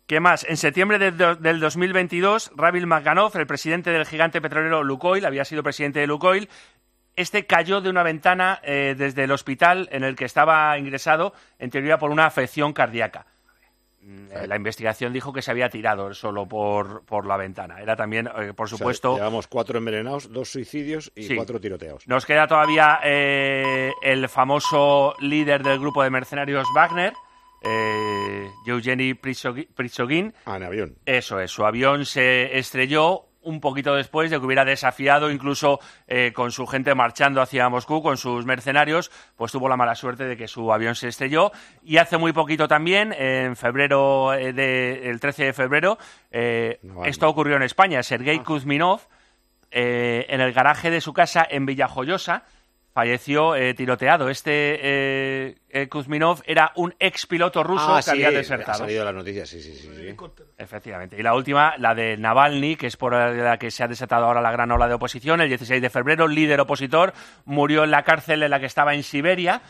[0.08, 0.46] ¿Qué más?
[0.50, 5.46] En septiembre de- de- del 2022, Rabil Maganov, el presidente del gigante petrolero Lukoil, había
[5.46, 6.50] sido presidente de Lukoil,
[7.16, 11.70] este cayó de una ventana eh, desde el hospital en el que estaba ingresado, en
[11.70, 13.28] teoría por una afección cardíaca.
[14.02, 17.80] Mm, eh, La investigación dijo que se había tirado solo por, por la ventana.
[17.82, 21.36] Era también, eh, por O sea, supuesto, llevamos cuatro envenenados, dos suicidios y Sí.
[21.38, 22.06] cuatro tiroteos.
[22.10, 27.14] nos queda todavía eh, el famoso líder del grupo de mercenarios Wagner,
[27.64, 29.14] eh, Eugeni.
[30.46, 30.96] Ah, en avión.
[31.06, 36.32] Eso es, su avión se estrelló un poquito después de que hubiera desafiado, incluso eh,
[36.34, 40.38] con su gente marchando hacia Moscú, con sus mercenarios, pues tuvo la mala suerte de
[40.38, 41.52] que su avión se estrelló.
[41.84, 45.98] Y hace muy poquito también, en febrero, eh, de- el 13 de febrero,
[46.32, 48.02] eh, esto ocurrió en España.
[48.02, 49.02] Sergei Kuzminov,
[49.72, 52.46] eh, en el garaje de su casa en Villajoyosa,
[52.94, 54.30] falleció eh, tiroteado.
[54.30, 54.52] Este
[54.82, 58.78] eh, eh, Kuzminov era un ex piloto ruso ah, que sí, había Ha desertado.
[58.78, 59.90] salido de las noticias, sí, sí, sí.
[59.94, 60.16] sí.
[60.58, 61.18] Efectivamente.
[61.20, 64.42] Y la última, la de Navalny, que es por la que se ha desatado ahora
[64.42, 67.14] la gran ola de oposición, el 16 de febrero, líder opositor,
[67.46, 69.62] murió en la cárcel en la que estaba en Siberia,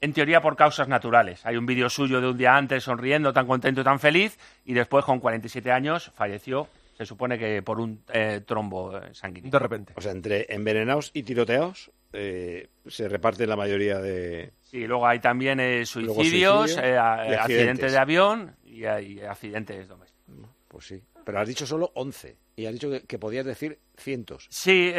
[0.00, 1.44] en teoría por causas naturales.
[1.46, 4.74] Hay un vídeo suyo de un día antes sonriendo, tan contento y tan feliz, y
[4.74, 9.50] después, con 47 años, falleció, se supone que por un eh, trombo sanguíneo.
[9.50, 9.94] De repente.
[9.96, 14.52] O sea, entre envenenados y tiroteados eh, se reparten la mayoría de...
[14.62, 17.40] Sí, luego hay también eh, suicidios, suicidio eh, accidentes.
[17.40, 20.50] accidentes de avión y, hay accidentes domésticos.
[20.68, 21.02] Pues sí.
[21.24, 22.36] Pero has dicho solo 11.
[22.56, 24.46] Y has dicho que, que podías decir cientos.
[24.50, 24.92] Sí,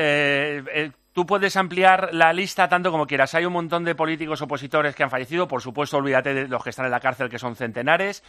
[1.12, 3.34] tú puedes ampliar la lista tanto como quieras.
[3.36, 5.48] Hay un montón de políticos opositores que han fallecido.
[5.48, 8.24] Por supuesto, olvídate de los que están en la cárcel, que son centenares.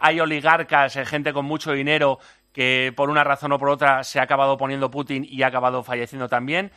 [0.00, 2.18] Hay oligarcas, gente con mucho dinero
[2.52, 5.82] que por una razón o por otra se ha acabado poniendo Putin y ha acabado
[5.82, 6.72] falleciendo también.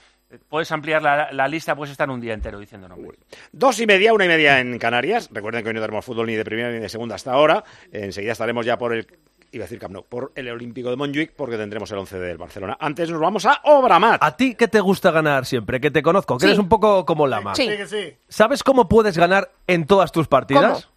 [0.49, 3.19] Puedes ampliar la, la lista, puedes estar un día entero diciendo nombres.
[3.51, 5.29] Dos y media, una y media en Canarias.
[5.31, 7.63] Recuerden que hoy no tenemos fútbol ni de primera ni de segunda hasta ahora.
[7.91, 9.07] Enseguida estaremos ya por el...
[9.51, 12.37] Iba a decir Camp Nou, por el Olímpico de Montjuic, porque tendremos el 11 del
[12.39, 12.75] Barcelona.
[12.79, 14.17] Antes nos vamos a Obramat.
[14.23, 15.79] ¿A ti qué te gusta ganar siempre?
[15.79, 16.47] Que te conozco, que Sí.
[16.47, 17.53] eres un poco como Lama.
[17.53, 17.67] Sí.
[17.67, 18.15] que sí.
[18.27, 20.89] ¿Sabes cómo puedes ganar en todas tus partidas?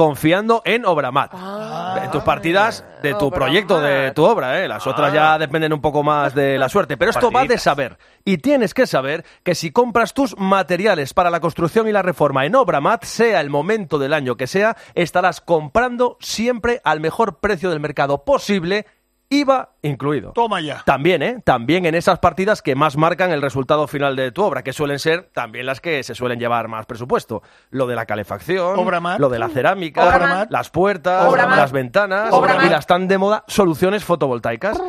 [0.00, 1.34] Confiando en Obramat.
[2.02, 3.34] en tus partidas de tu Obramat.
[3.34, 4.66] proyecto, de tu obra, ¿eh?
[4.66, 6.96] Las otras ya dependen un poco más de la suerte.
[6.96, 7.98] Pero esto va de saber.
[8.24, 12.46] Y tienes que saber que si compras tus materiales para la construcción y la reforma
[12.46, 17.68] en Obramat, sea el momento del año que sea, estarás comprando siempre al mejor precio
[17.68, 18.86] del mercado posible,
[19.30, 20.32] IVA incluido.
[20.32, 20.82] Toma ya.
[20.84, 21.40] También, ¿eh?
[21.44, 24.98] También en esas partidas que más marcan el resultado final de tu obra, que suelen
[24.98, 27.42] ser también las que se suelen llevar más presupuesto.
[27.70, 28.76] Lo de la calefacción,
[29.18, 30.50] lo de la cerámica, Obramat.
[30.50, 31.58] las puertas, Obramat.
[31.58, 32.66] las ventanas Obramat.
[32.66, 34.80] y las tan de moda soluciones fotovoltaicas.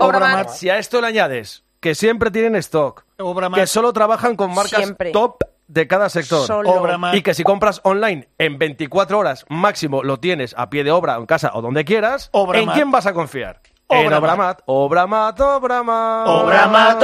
[0.49, 3.05] Si a esto le añades que siempre tienen stock,
[3.53, 5.11] que solo trabajan con marcas Siempre.
[5.11, 6.45] top de cada sector.
[6.47, 7.13] Solo.
[7.13, 11.15] Y que si compras online en 24 horas máximo lo tienes a pie de obra
[11.15, 12.69] en casa o donde quieras, Obramat.
[12.69, 13.61] ¿en quién vas a confiar?
[13.91, 14.61] En Obramat.
[14.67, 17.01] Obramat, Obramat, Obramat.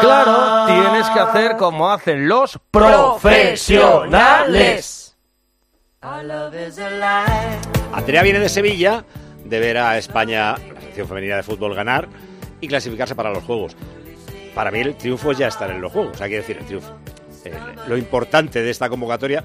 [0.00, 5.16] Claro, tienes que hacer como hacen los Profesionales.
[7.92, 9.04] Andrea viene de Sevilla
[9.44, 12.08] de ver a España, la selección femenina de fútbol, ganar
[12.60, 13.76] y clasificarse para los Juegos.
[14.54, 16.66] Para mí el triunfo es ya estar en los Juegos, o sea, quiero decir, el
[16.66, 16.92] triunfo.
[17.44, 17.54] Eh,
[17.86, 19.44] lo importante de esta convocatoria,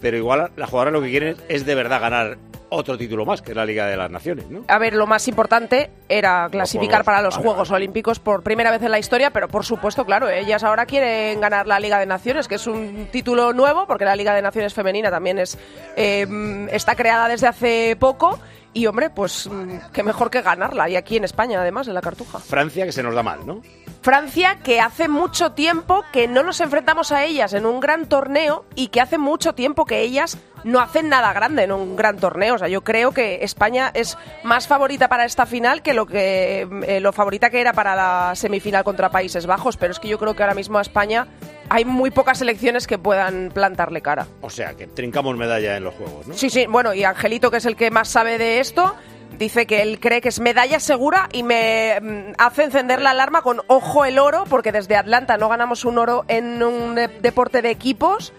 [0.00, 2.38] pero igual las jugadoras lo que quieren es de verdad ganar
[2.70, 4.64] otro título más, que es la Liga de las Naciones, ¿no?
[4.68, 8.82] A ver, lo más importante era clasificar para los Vale, Juegos Olímpicos por primera vez
[8.82, 12.48] en la historia, pero por supuesto, claro, ellas ahora quieren ganar la Liga de Naciones,
[12.48, 15.58] que es un título nuevo, porque la Liga de Naciones femenina también es
[15.96, 16.26] eh,
[16.72, 18.38] está creada desde hace poco
[18.72, 20.88] Y hombre, pues mm, qué mejor que ganarla.
[20.88, 22.38] Y aquí en España, además, en la Cartuja.
[22.38, 23.62] Francia, que se nos da mal, ¿no?
[24.02, 28.64] Francia, que hace mucho tiempo que no nos enfrentamos a ellas en un gran torneo
[28.74, 32.54] y que hace mucho tiempo que ellas no hacen nada grande en un gran torneo.
[32.54, 36.66] O sea, yo creo que España es más favorita para esta final que lo que
[36.86, 39.76] eh, lo favorita que era para la semifinal contra Países Bajos.
[39.76, 41.26] Pero es que yo creo que ahora mismo a España
[41.70, 44.26] hay muy pocas selecciones que puedan plantarle cara.
[44.42, 46.34] O sea, que trincamos medalla en los Juegos, ¿no?
[46.34, 48.94] Sí, sí, bueno, y Angelito, que es el que más sabe de esto,
[49.38, 53.40] dice que él cree que es medalla segura y me mm, hace encender la alarma
[53.42, 57.62] con ojo el oro, porque desde Atlanta no ganamos un oro en un de- deporte
[57.62, 58.32] de equipos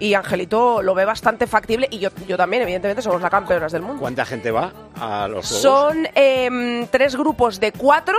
[0.00, 3.82] y Angelito lo ve bastante factible y yo, yo también, evidentemente, somos las campeonas del
[3.82, 4.00] mundo.
[4.00, 5.62] ¿Cuánta gente va a los Juegos?
[5.62, 8.16] Son em, tres grupos de cuatro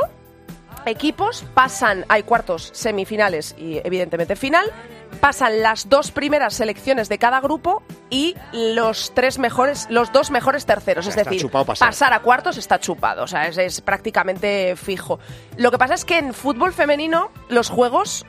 [0.86, 4.72] equipos, pasan, hay cuartos, semifinales y evidentemente final,
[5.20, 10.66] pasan las dos primeras selecciones de cada grupo y los tres mejores, los dos mejores
[10.66, 12.14] terceros, O sea, es decir, pasar.
[12.14, 15.20] a cuartos está chupado, o sea, es, es prácticamente fijo.
[15.58, 18.26] Lo que pasa es que en fútbol femenino los juegos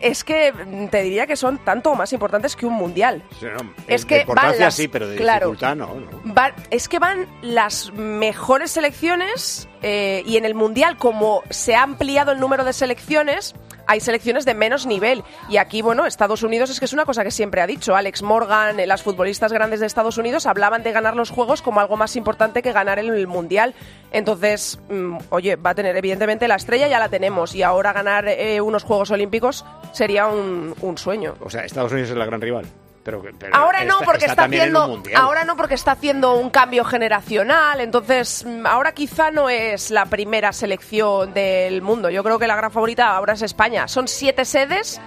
[0.00, 0.52] es que
[0.90, 3.22] te diría que son tanto o más importantes que un mundial.
[3.40, 5.50] Sí, no, Es de que van las- sí, pero de claro.
[5.50, 6.34] dificultad no, no.
[6.34, 11.82] Va- es que van las mejores selecciones eh, y en el Mundial, como se ha
[11.82, 13.54] ampliado el número de selecciones,
[13.88, 15.24] hay selecciones de menos nivel.
[15.48, 17.96] Y aquí, bueno, Estados Unidos es que es una cosa que siempre ha dicho.
[17.96, 21.80] Alex Morgan, eh, las futbolistas grandes de Estados Unidos, hablaban de ganar los Juegos como
[21.80, 23.74] algo más importante que ganar el, Mundial.
[24.12, 27.54] Entonces, mm, oye, va a tener evidentemente la estrella, ya la tenemos.
[27.54, 31.34] Y ahora ganar eh, unos Juegos Olímpicos sería un, un sueño.
[31.40, 32.66] O sea, Estados Unidos es la gran rival.
[33.08, 35.02] Pero, pero Ahora no, porque está, haciendo.
[35.16, 37.80] Ahora no, porque está haciendo un cambio generacional.
[37.80, 42.10] Entonces, mm, ahora quizá no es la primera selección del mundo.
[42.10, 43.88] Yo creo que la gran favorita ahora es España.
[43.88, 45.00] Son siete sedes.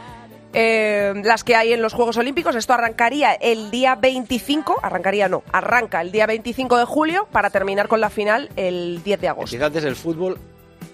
[0.54, 2.56] eh, las que hay en los Juegos Olímpicos.
[2.56, 7.88] Esto arrancaría el día 25, arrancaría no, arranca el día 25 de julio para terminar
[7.88, 9.56] con la final el 10 de agosto.
[9.56, 10.38] Empieza antes el fútbol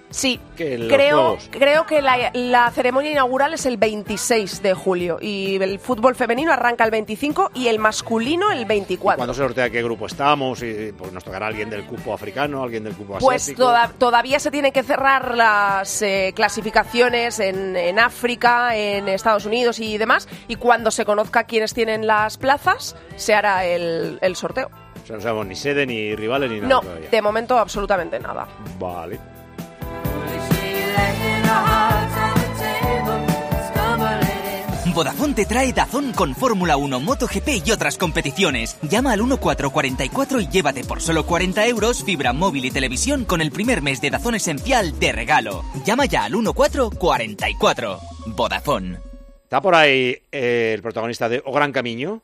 [0.10, 5.80] Sí, creo, creo que la, la ceremonia inaugural es el 26 de julio y el
[5.80, 9.18] fútbol femenino arranca el 25 y el masculino el 24.
[9.18, 10.64] ¿Cuándo se sortea qué grupo estamos?
[10.64, 13.64] Y pues nos tocará alguien del cupo africano, alguien del cupo Pues asiático.
[13.68, 19.80] toda- todavía se tienen que cerrar las eh, clasificaciones en, en África, en Estados Unidos
[19.80, 20.28] y demás.
[20.48, 24.70] Y cuando se conozca quiénes tienen las plazas, se hará el, el sorteo.
[25.04, 27.10] O sea, no sabemos ni sede, ni rivales, ni nada No, todavía.
[27.10, 28.48] de momento absolutamente nada.
[28.80, 29.20] Vale.
[34.98, 38.80] Vodafone te trae Dazón con Fórmula 1, MotoGP y otras competiciones.
[38.82, 43.52] Llama al 1444 y llévate por solo 40 euros fibra móvil y televisión con el
[43.52, 45.64] primer mes de Dazón Esencial de regalo.
[45.86, 48.00] Llama ya al 1444.
[48.26, 48.98] Vodafone.
[49.44, 52.24] ¿Está por ahí eh, el protagonista de O Gran Camino?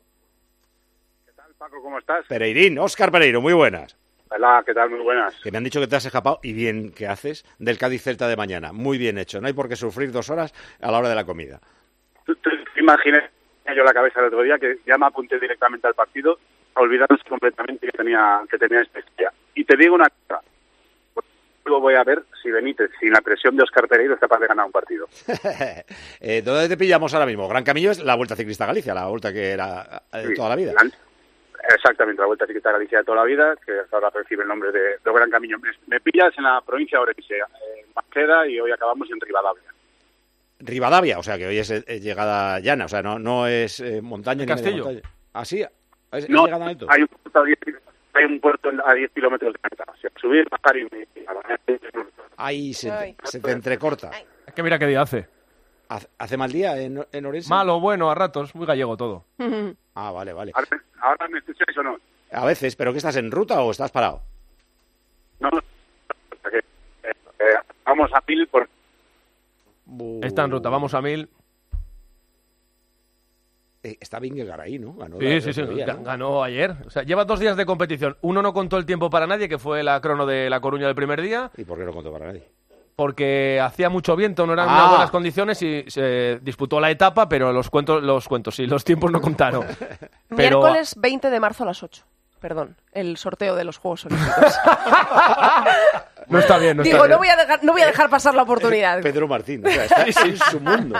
[1.56, 2.26] Paco, ¿cómo estás?
[2.26, 3.96] Pereirín, Óscar Pereiro, muy buenas.
[4.36, 4.90] Hola, ¿qué tal?
[4.90, 5.34] Muy buenas.
[5.42, 8.26] Que me han dicho que te has escapado, y bien que haces, del Cádiz Celta
[8.28, 8.72] de mañana.
[8.72, 9.40] Muy bien hecho.
[9.40, 11.60] No hay por qué sufrir dos horas a la hora de la comida.
[12.26, 13.22] ¿Tú, tú imaginé
[13.76, 16.38] yo la cabeza el otro día que ya me apunté directamente al partido,
[16.74, 19.32] olvidándose completamente que tenía que tenía especial.
[19.54, 20.40] Y te digo una cosa.
[21.64, 24.46] Luego voy a ver si Benítez, sin la presión de Oscar Pereiro, es capaz de
[24.48, 25.08] ganar un partido.
[26.20, 27.48] Eh, ¿Dónde te pillamos ahora mismo?
[27.48, 30.48] Gran Camino es la Vuelta Ciclista Galicia, la vuelta que era eh, de Sí, toda
[30.50, 30.72] la vida.
[30.72, 30.90] la-
[31.74, 34.80] Exactamente, la Vuelta Ciclista Galicia de toda la vida, que ahora recibe el nombre de,
[34.80, 35.58] de Gran Camino.
[35.58, 39.62] Me, me pillas en la provincia de Orense, en Maqueda, y hoy acabamos en Rivadavia.
[40.60, 41.70] Rivadavia, o sea que hoy es
[42.02, 44.84] llegada llana, o sea, no, no es eh, montaña ni Castillo.
[44.84, 45.08] montaña.
[45.32, 45.62] ¿Ah, sí?
[46.12, 46.86] ¿Es, es No, llegada alto?
[46.88, 47.58] hay un puerto a 10,
[48.14, 49.84] hay un puerto a 10 kilómetros de meta.
[49.92, 50.82] O sea, subir, bajar y...
[50.82, 51.24] y-
[52.36, 53.16] Ahí se, Ay.
[53.22, 54.10] se te entrecorta.
[54.46, 55.26] Es que mira qué día hace.
[55.88, 57.48] ¿Hace- ¿Hace mal día en, en Orense?
[57.48, 59.24] Malo, bueno, a ratos, muy gallego todo.
[59.96, 60.50] Ah, vale, vale.
[61.00, 61.96] Ahora, me escucháis o no?
[62.32, 64.22] A veces, ¿pero qué estás en ruta o estás parado?
[65.38, 65.58] No, no.
[66.52, 66.58] Eh,
[67.04, 67.12] eh,
[67.84, 68.68] vamos a pil por...
[70.20, 71.28] Está en ruta, vamos a mil.
[73.84, 74.94] Eh, está Vingegaard ¿no?
[74.94, 76.02] Ganó Sí, la- sí, sí, día, ¿no?
[76.02, 76.74] ganó ayer.
[76.86, 78.16] O sea, lleva dos días de competición.
[78.22, 80.96] Uno no contó el tiempo para nadie, que fue la crono de La Coruña del
[80.96, 82.48] primer día, ¿Y por qué no contó para nadie?
[82.96, 84.74] Porque hacía mucho viento, no eran Ah.
[84.74, 88.84] unas buenas condiciones y se disputó la etapa, pero los cuentos, los cuentos, sí, los
[88.84, 89.66] tiempos no contaron.
[90.28, 92.04] Pero Miércoles 20 de marzo a las 8.
[92.40, 94.36] Perdón, el sorteo de los Juegos Olímpicos.
[96.28, 97.10] no está bien, no está Digo, bien.
[97.12, 99.00] no voy, a dejar, no voy a dejar pasar la oportunidad.
[99.00, 100.98] Pedro Martín, o sea, está en su mundo.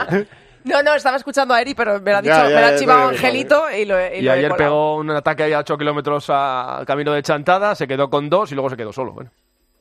[0.63, 2.67] No, no, estaba escuchando a Eri, pero me lo ha, dicho, Ya, ya, me lo
[2.67, 4.57] ha chivado ya, ya, Angelito y lo, he- y Y lo he ayer colado.
[4.69, 8.51] pegó un ataque ahí a 8 kilómetros al camino de Chantada, se quedó con dos
[8.51, 9.11] y luego se quedó solo.
[9.13, 9.29] Bueno,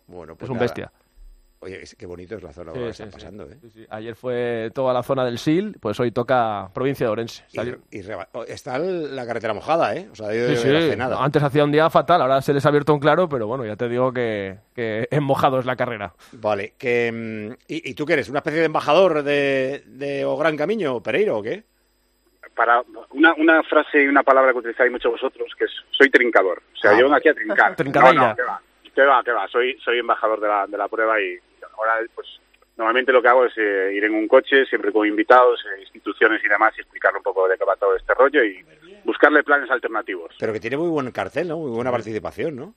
[0.07, 0.65] Bueno, es pues un nada.
[0.65, 0.93] bestia.
[1.65, 3.11] Oye, es- qué bonito es la zona Sí, que sí, está sí.
[3.13, 3.57] pasando, ¿eh?
[3.63, 3.87] Sí, sí.
[3.89, 7.43] Ayer fue toda la zona del SIL, pues hoy toca provincia de Orense.
[7.91, 10.09] Y, y reba- oh, está la carretera mojada, ¿eh?
[10.13, 10.39] O sea, sí.
[10.69, 11.17] hace nada.
[11.25, 13.77] Antes hacía un día fatal, ahora se les ha abierto un claro, pero bueno, ya
[13.77, 16.13] te digo que, que en mojado es la carrera.
[16.33, 18.29] Vale, que, mm, ¿y, y tú qué eres?
[18.29, 21.65] ¿Una especie de embajador de, de O Gran Camino, Pereiro, o qué?
[22.55, 26.63] Para una, una frase y una palabra que utilizáis mucho vosotros, que es soy trincador.
[26.75, 27.75] O sea, Ah, yo vengo aquí a trincar.
[27.77, 28.21] Trincadella.
[28.21, 28.61] No, no, que va,
[28.95, 29.49] que va, que va.
[29.49, 31.37] Soy, soy embajador de la, de la prueba y
[31.77, 32.41] ahora, pues,
[32.77, 36.43] normalmente lo que hago es eh, ir en un coche, siempre con invitados, eh, instituciones
[36.45, 38.65] y demás, y explicarle un poco de qué va todo este rollo y
[39.05, 40.35] buscarle planes alternativos.
[40.39, 41.59] Pero que tiene muy buen cartel, ¿no?
[41.59, 42.75] Muy buena participación, ¿no?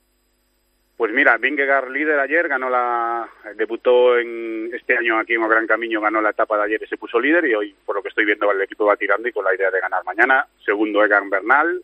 [0.98, 6.00] Pues mira, Vingegaard líder ayer, ganó la, debutó en este año aquí en Gran Camino,
[6.00, 8.24] ganó la etapa de ayer y se puso líder y hoy, por lo que estoy
[8.24, 10.44] viendo, el equipo va tirando y con la idea de ganar mañana.
[10.64, 11.80] Segundo, Egan Bernal.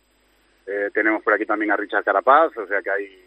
[0.67, 3.25] Eh, tenemos por aquí también a Richard Carapaz, o sea que hay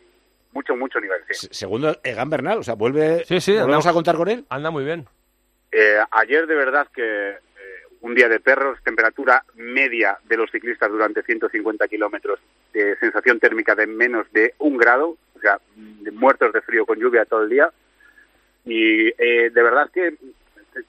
[0.53, 1.21] mucho, mucho nivel.
[1.31, 1.49] sí.
[1.51, 3.25] Segundo, Egan Bernal, o sea, vuelve.
[3.25, 4.45] Sí, sí, ¿Volvemos anda- a contar con él?
[4.49, 5.07] Anda muy bien.
[5.73, 7.37] Eh, ayer de verdad que eh,
[8.01, 12.41] un día de perros, temperatura media de los ciclistas durante 150 kilómetros,
[12.73, 16.99] de sensación térmica de menos de un grado, o sea, de muertos de frío con
[16.99, 17.71] lluvia todo el día.
[18.65, 20.15] Y eh, de verdad que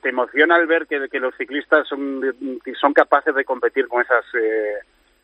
[0.01, 2.21] te- emociona al ver que, que los ciclistas son,
[2.79, 4.75] son capaces de competir con esas eh,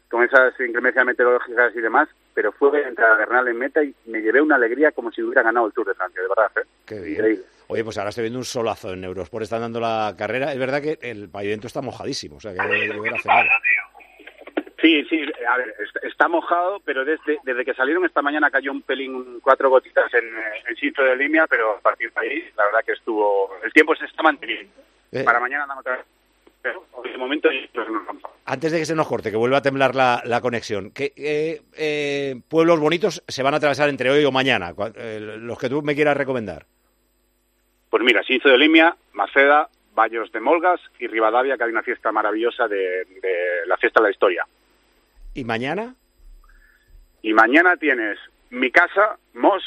[0.09, 4.41] con esas inclemencias meteorológicas y demás, pero fue entrada Bernal en meta y me llevé
[4.41, 6.51] una alegría como si hubiera ganado el Tour de Francia, de verdad.
[6.57, 6.67] ¿eh?
[6.85, 7.11] Qué bien.
[7.15, 7.43] Increíble.
[7.67, 10.53] Oye, pues ahora estoy viendo un solazo en Eurosport, están dando la carrera.
[10.53, 13.13] Es verdad que el pavimento está mojadísimo, o sea, que debe llover.
[14.81, 18.71] Sí, sí, a ver, est- está mojado, pero desde, desde que salieron esta mañana cayó
[18.71, 22.49] un pelín, cuatro gotitas en, eh, en sitio de línea, pero a partir de ahí,
[22.55, 24.71] la verdad que estuvo, el tiempo se está manteniendo.
[25.11, 25.23] Eh.
[25.23, 26.05] Para mañana andamos otra vez,
[26.65, 27.49] pero momento.
[28.45, 31.61] Antes de que se nos corte, que vuelva a temblar la, la conexión, ¿qué eh,
[31.77, 34.73] eh, pueblos bonitos se van a atravesar entre hoy o mañana?
[34.95, 36.65] Eh, los que tú me quieras recomendar.
[37.89, 42.11] Pues mira, Sinzo de Limia, Maceda, Vallos de Molgas y Rivadavia, que hay una fiesta
[42.11, 44.47] maravillosa de, de la fiesta de la historia.
[45.33, 45.95] ¿Y mañana?
[47.21, 49.63] Y mañana tienes mi casa, Mos,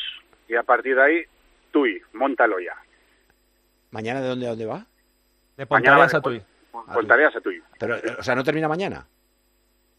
[0.48, 1.22] y a partir de ahí,
[1.70, 2.74] Tui, Montaloya.
[3.90, 4.86] ¿Mañana de dónde a dónde va?
[5.56, 6.42] De va a Tui.
[6.70, 7.62] Pontareas a Tui.
[7.78, 9.06] Pero, eh, o sea, ¿no termina mañana?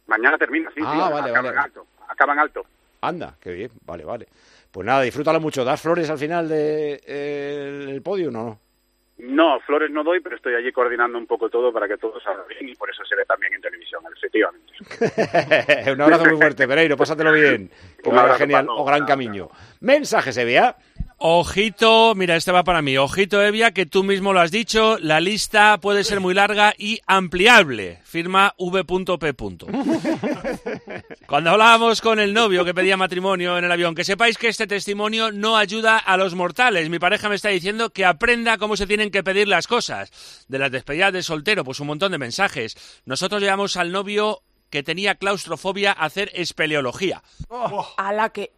[0.08, 1.50] Mañana termina, sí, Ah, sí, vale, acaba vale.
[1.50, 1.88] en alto.
[2.08, 2.66] Acaba en alto.
[3.02, 4.28] Anda, qué bien, vale, vale.
[4.72, 5.64] Pues nada, disfrútalo mucho.
[5.64, 8.60] ¿Das flores al final del de, el podio o no?
[9.20, 12.44] No, flores no doy, pero estoy allí coordinando un poco todo para que todo salga
[12.46, 14.74] bien y por eso se ve también en televisión, efectivamente.
[15.92, 17.70] un abrazo muy fuerte, Pereiro, pásatelo bien.
[18.04, 19.50] Que vaya genial o gran camino.
[19.82, 20.78] Mensaje, Sevilla.
[21.22, 22.98] Ojito, mira, este va para mí.
[22.98, 27.02] Ojito, Evia, que tú mismo lo has dicho, la lista puede ser muy larga y
[27.08, 28.00] ampliable.
[28.06, 29.34] Firma v.p.
[31.28, 34.66] Cuando hablábamos con el novio que pedía matrimonio en el avión, que sepáis que este
[34.66, 36.90] testimonio no ayuda a los mortales.
[36.90, 40.46] Mi pareja me está diciendo que aprenda cómo se tienen que pedir las cosas.
[40.48, 42.78] De las despedidas de soltero, pues un montón de mensajes.
[43.04, 47.24] Nosotros llevamos al novio que tenía claustrofobia a hacer espeleología.
[47.98, 48.54] A la que.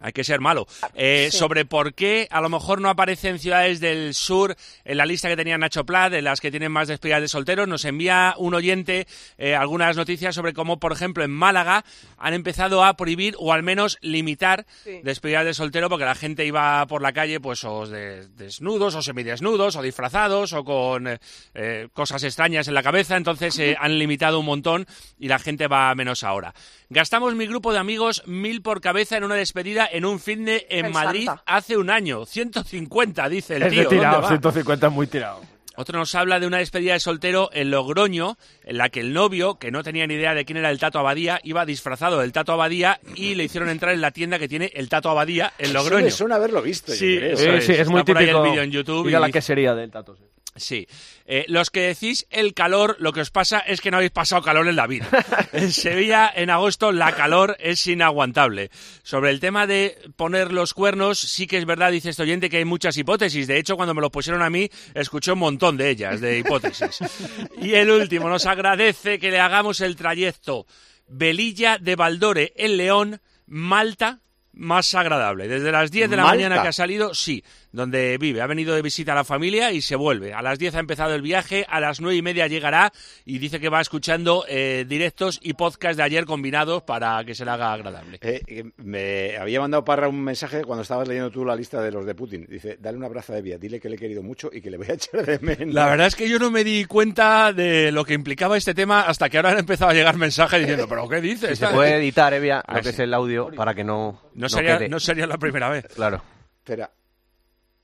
[0.00, 0.66] Hay que ser malo.
[0.94, 1.38] Eh, Sí.
[1.38, 5.28] Sobre por qué a lo mejor no aparece en ciudades del sur en la lista
[5.28, 8.54] que tenía Nacho Plat, de las que tienen más despedidas de solteros, nos envía un
[8.54, 9.06] oyente
[9.38, 11.84] eh, algunas noticias sobre cómo, por ejemplo, en Málaga
[12.18, 15.00] han empezado a prohibir o al menos limitar Sí.
[15.02, 19.02] despedidas de soltero porque la gente iba por la calle pues o de- desnudos o
[19.02, 21.18] semidesnudos o disfrazados o con eh,
[21.54, 24.86] eh, cosas extrañas en la cabeza, entonces eh, han limitado un montón
[25.18, 26.54] y la gente va menos ahora.
[26.88, 30.86] Gastamos mi grupo de amigos mil por cabeza en una despedida en un de en
[30.86, 31.42] El Madrid Santa.
[31.46, 32.24] hace un año.
[32.26, 33.78] 150, dice el Es tío.
[33.80, 34.28] de ¿Dónde tirado, va?
[34.28, 35.40] 150 es muy tirado.
[35.78, 39.58] Otro nos habla de una despedida de soltero en Logroño, en la que el novio,
[39.58, 42.52] que no tenía ni idea de quién era el Tato Abadía, iba disfrazado del Tato
[42.52, 45.74] Abadía y le hicieron entrar en la tienda que tiene el Tato Abadía en Eso
[45.74, 46.04] Logroño.
[46.06, 46.92] me suena haberlo visto.
[46.92, 47.32] yo Sí, creo.
[47.34, 47.88] eso Sí, es.
[47.90, 48.42] muy Está por ahí típico.
[48.44, 49.08] el vídeo en YouTube.
[49.08, 50.16] Y- la quesería del Tato.
[50.16, 50.22] sí.
[50.56, 50.86] Sí.
[51.26, 54.42] Eh, los que decís el calor, lo que os pasa es que no habéis pasado
[54.42, 55.08] calor en la vida.
[55.52, 58.70] En Sevilla, en agosto, la calor es inaguantable.
[59.02, 62.58] Sobre el tema de poner los cuernos, sí que es verdad, dice este oyente, que
[62.58, 63.46] hay muchas hipótesis.
[63.46, 66.98] De hecho, cuando me lo pusieron a mí, escuché un montón de ellas, de hipótesis.
[67.60, 70.66] Y el último, nos agradece que le hagamos el trayecto
[71.08, 74.20] Velilla de Valdore, en León, Malta,
[74.56, 75.48] más agradable.
[75.48, 76.36] Desde las 10 de la Malta.
[76.36, 78.40] mañana que ha salido, sí, donde vive.
[78.40, 80.32] Ha venido de visita a la familia y se vuelve.
[80.32, 82.92] A las 10 ha empezado el viaje, a las 9 y media llegará
[83.24, 87.44] y dice que va escuchando eh, directos y podcast de ayer combinados para que se
[87.44, 88.18] le haga agradable.
[88.22, 91.92] Eh, eh, me había mandado Parra un mensaje cuando estabas leyendo tú la lista de
[91.92, 92.46] los de Putin.
[92.48, 94.78] Dice, dale un abrazo a Evia, dile que le he querido mucho y que le
[94.78, 95.74] voy a echar de menos.
[95.74, 99.02] La verdad es que yo no me di cuenta de lo que implicaba este tema
[99.02, 101.58] hasta que ahora han empezado a llegar mensajes diciendo, ¿pero qué dices?
[101.58, 102.94] Se puede editar, Evia, Ah, lo que sí.
[102.94, 104.22] es el audio, para que no.
[104.34, 104.88] No sería, quede.
[104.88, 105.86] no sería la primera vez.
[105.94, 106.22] Claro.
[106.62, 106.90] Espera,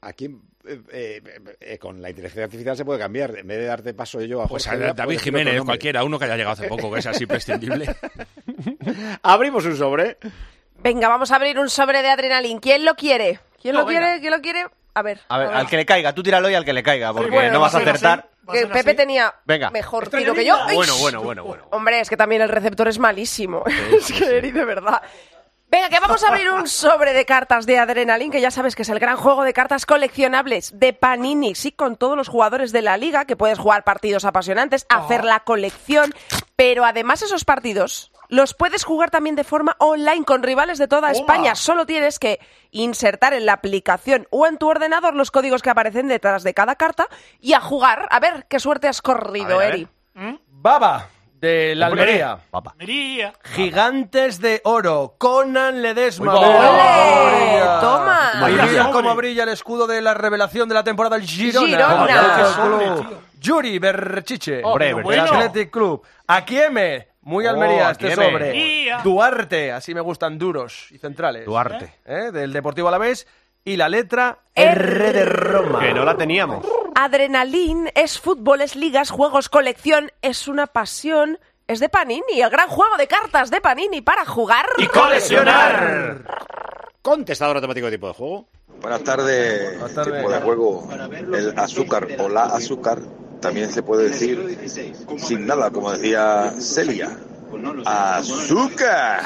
[0.00, 1.22] ¿a quién eh, eh,
[1.60, 3.36] eh, con la inteligencia artificial se puede cambiar.
[3.36, 6.26] En vez de darte paso yo a Pues a David decirle Jiménez, cualquiera, uno que
[6.26, 7.94] haya llegado hace poco, que es así prescindible.
[9.22, 10.18] Abrimos un sobre.
[10.78, 12.60] Venga, vamos a abrir un sobre de adrenalín.
[12.60, 13.40] ¿Quién lo quiere?
[13.60, 14.00] ¿Quién lo No, venga.
[14.00, 14.20] quiere?
[14.20, 14.66] ¿Quién lo quiere?
[14.94, 15.20] A ver.
[15.28, 17.52] A ver, al que le caiga, tú tíralo y al que le caiga, porque Bueno,
[17.52, 18.28] no vas a va a acertar.
[18.52, 19.70] Que Pepe tenía Venga.
[19.70, 20.56] mejor tiro que yo.
[20.74, 21.64] Bueno, bueno, bueno, bueno.
[21.70, 23.64] Hombre, es que también el receptor es malísimo.
[23.96, 25.00] es que de verdad.
[25.72, 28.82] Venga, que vamos a abrir un sobre de cartas de Adrenalin, que ya sabes que
[28.82, 31.54] es el gran juego de cartas coleccionables de Panini.
[31.54, 35.40] Sí, con todos los jugadores de la liga, que puedes jugar partidos apasionantes, hacer la
[35.40, 36.12] colección,
[36.56, 41.10] pero además esos partidos los puedes jugar también de forma online con rivales de toda
[41.10, 41.54] España.
[41.54, 42.38] Solo tienes que
[42.70, 46.76] insertar en la aplicación o en tu ordenador los códigos que aparecen detrás de cada
[46.76, 47.08] carta
[47.40, 48.08] y a jugar.
[48.10, 49.88] A ver, qué suerte has corrido, A ver, a Eri.
[50.48, 51.08] Baba,
[51.42, 51.86] de la.
[51.88, 52.38] Almería.
[52.52, 53.32] Almería.
[53.42, 56.34] Gigantes de oro, Conan Ledesma.
[56.34, 57.60] ¡Ole!
[57.80, 58.30] Toma.
[58.36, 62.06] Y Vaya, mira cómo brilla el escudo de la revelación de la temporada del Girona.
[63.40, 64.62] Yuri Berchiche.
[64.62, 65.20] Berchiche.
[65.20, 66.02] Athletic Club.
[66.28, 67.08] Akieme.
[67.24, 68.30] Muy Oh, Almería este Akieme.
[68.30, 68.86] sobre.
[69.04, 71.44] Duarte, así me gustan duros y centrales.
[71.44, 71.92] Duarte.
[72.04, 72.30] ¿Eh?
[72.32, 73.26] Del Deportivo Alavés.
[73.64, 75.80] Y la letra R de Roma.
[75.80, 76.66] Que no la teníamos.
[76.94, 81.38] Adrenalín es fútbol, es ligas, juegos, colección, es una pasión,
[81.68, 86.24] es de Panini, el gran juego de cartas de Panini para jugar ¡Y coleccionar!
[87.00, 88.48] Contestador automático de tipo de juego.
[88.80, 90.16] Buenas tardes, tardes.
[90.16, 90.88] tipo de juego.
[91.32, 92.98] El azúcar o la azúcar
[93.40, 94.58] también se puede decir
[95.18, 97.16] sin nada, como decía Celia.
[97.84, 99.20] ¡Azúcar!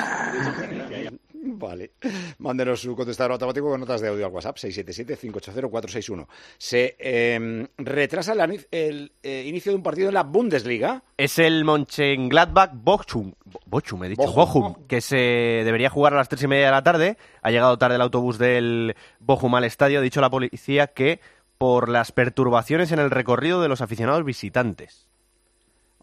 [1.66, 1.90] Vale.
[2.38, 6.28] Mándenos su contestador automático con notas de audio al WhatsApp 677-580-461.
[6.58, 11.02] Se eh, retrasa el, eh, inicio de un partido en la Bundesliga.
[11.16, 13.32] Es el Mönchengladbach Bochum.
[13.64, 14.32] Bochum, he dicho.
[14.32, 14.62] Bochum.
[14.62, 17.16] Bochum, que se debería jugar a las tres y media de la tarde.
[17.42, 19.98] Ha llegado tarde el autobús del Bochum al estadio.
[19.98, 21.18] Ha dicho la policía que
[21.58, 25.05] por las perturbaciones en el recorrido de los aficionados visitantes.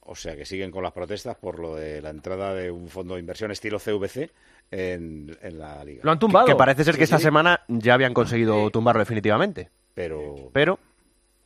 [0.05, 3.13] O sea que siguen con las protestas por lo de la entrada de un fondo
[3.13, 4.29] de inversión estilo CVC
[4.71, 6.01] en, en la liga.
[6.03, 6.45] Lo han tumbado.
[6.45, 7.23] Que parece ser Sí, que esta sí.
[7.23, 9.69] semana ya habían conseguido tumbarlo definitivamente.
[9.93, 10.77] Pero Pero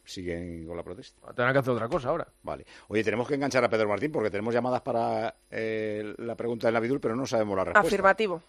[0.03, 1.19] siguen con la protesta.
[1.27, 2.27] Tendrán que hacer otra cosa ahora.
[2.43, 2.65] Vale.
[2.87, 6.73] Oye, tenemos que enganchar a Pedro Martín porque tenemos llamadas para eh, la pregunta del
[6.75, 7.87] Navidul, pero no sabemos la respuesta.
[7.87, 8.41] Afirmativo.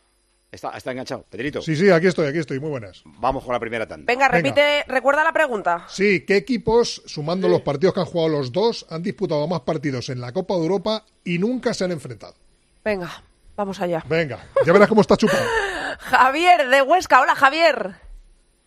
[0.51, 1.25] Está, está enganchado.
[1.29, 2.59] Pedrito, Sí, sí, aquí estoy, aquí estoy.
[2.59, 3.03] Muy buenas.
[3.05, 4.05] vamos con la primera tanda.
[4.07, 4.37] Venga, Venga.
[4.51, 5.85] repite, recuerda la pregunta.
[5.89, 10.09] Sí, ¿qué equipos, sumando los partidos que han jugado los dos, han disputado más partidos
[10.09, 12.35] en la Copa de Europa y nunca se han enfrentado?
[12.83, 13.23] Venga,
[13.57, 14.03] vamos allá.
[14.09, 15.45] Venga, ya verás cómo está chupado.
[15.99, 17.97] Javier de Huesca, hola Javier.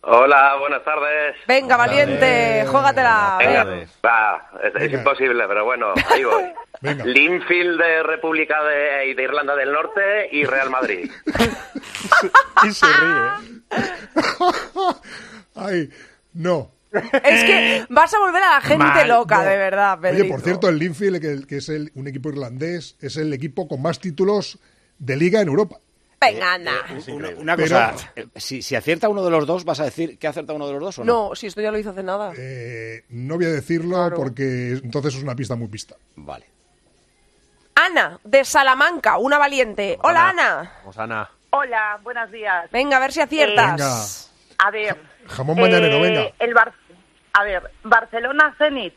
[0.04, 1.36] Hola, buenas tardes.
[1.46, 3.36] Venga, valiente, juégatela.
[3.38, 3.86] Venga, Venga.
[4.04, 6.44] va, es, es imposible, pero bueno, ahí voy.
[6.80, 7.04] Venga.
[7.04, 11.08] Linfield de República de, de Irlanda del Norte y Real Madrid.
[12.64, 13.62] y se ríe.
[15.54, 15.88] Ay,
[16.32, 16.72] no.
[16.92, 19.44] Es que vas a volver a la gente Mal, loca, no.
[19.44, 23.16] de verdad, Oye, por cierto, el Linfield, que, que es el- un equipo irlandés, es
[23.16, 24.58] el equipo con más títulos
[24.98, 25.76] de liga en Europa.
[26.26, 26.72] Venga, anda.
[27.08, 30.26] Una, una cosa, eh, si, si acierta uno de los dos, ¿vas a decir que
[30.26, 31.28] ha acertado uno de los dos o no?
[31.30, 32.32] No, si esto ya lo hizo hace nada.
[32.36, 34.16] Eh, no voy a decirlo Claro.
[34.16, 35.96] porque entonces es una pista muy pista.
[36.16, 36.46] Vale.
[37.74, 39.98] Ana, de Salamanca, una valiente.
[40.02, 40.72] Hola, Ana.
[40.80, 41.30] Vamos, Ana.
[41.50, 42.70] Hola, buenos días.
[42.70, 44.30] Venga, a ver si aciertas.
[44.58, 44.96] A ver.
[45.26, 46.32] Jamón mañanero, eh, venga.
[46.38, 46.72] El Bar-
[47.32, 48.94] a ver, Barcelona Zenit.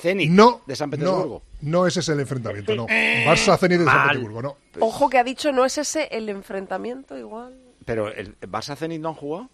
[0.00, 1.42] Zenit No, de San Petersburgo.
[1.44, 2.86] No, no ese es el enfrentamiento, no.
[2.86, 4.08] Barça Zenit de San.
[4.08, 4.56] Petersburgo, no.
[4.80, 7.54] Ojo que ha dicho, no es ese el enfrentamiento igual.
[7.84, 9.48] Pero el Barça Zenit no han jugado.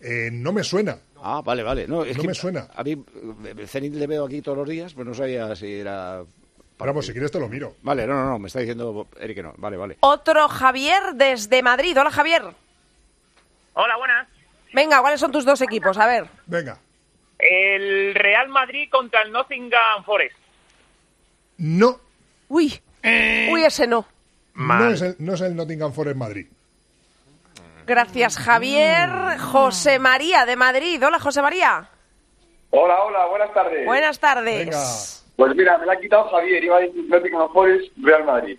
[0.00, 0.98] Eh, no me suena.
[1.22, 1.88] Ah, vale, vale.
[1.88, 2.68] No, es No que me suena.
[2.74, 6.22] A mí eh, Zenit le veo aquí todos los días, pues no sabía si era.
[6.76, 7.76] Vamos, si quieres te lo miro.
[7.82, 9.54] Vale, no, no, no, me está diciendo Eric que no.
[9.56, 9.96] Vale, vale.
[10.00, 11.96] Otro Javier desde Madrid.
[11.98, 12.42] Hola, Javier.
[13.74, 14.28] Hola, buenas.
[14.72, 15.96] Venga, ¿cuáles son tus dos equipos?
[15.96, 16.26] A ver.
[16.46, 16.78] Venga.
[17.38, 20.36] El Real Madrid contra el Nottingham Forest.
[21.58, 21.98] No.
[22.48, 22.80] Uy.
[23.02, 24.06] Uy, ese no.
[24.54, 26.46] No es, el, no es el Nottingham Forest Madrid.
[27.86, 29.10] Gracias, Javier.
[29.38, 31.02] José María de Madrid.
[31.04, 31.88] Hola, José María.
[32.70, 33.84] Hola, hola, buenas tardes.
[33.84, 35.24] Buenas tardes.
[35.36, 38.58] Pues mira, me la ha quitado Javier, iba a decir Nottingham Forest, Real Madrid.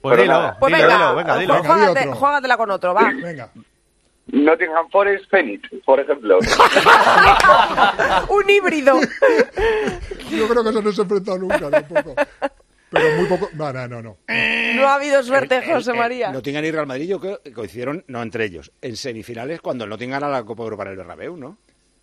[0.00, 0.56] Pues dilo.
[0.58, 2.14] Pues dilo, venga, dilo, venga, dilo.
[2.14, 3.12] juégatela con otro, va.
[3.14, 3.50] Venga.
[4.28, 6.38] Nottingham Forest Zenit, por ejemplo.
[8.28, 9.00] Un híbrido.
[10.30, 12.14] Yo creo que eso no se ha enfrentado nunca tampoco.
[12.90, 13.48] Pero muy poco.
[13.54, 14.02] No, no, no.
[14.02, 14.16] no.
[14.28, 16.30] No ha habido suerte, El- el- José el María.
[16.30, 19.90] Nottingham y Real Madrid yo creo que coincidieron, no entre ellos, en semifinales cuando el
[19.90, 21.58] Nottingham gana la Copa Europa en el Bernabéu, ¿no?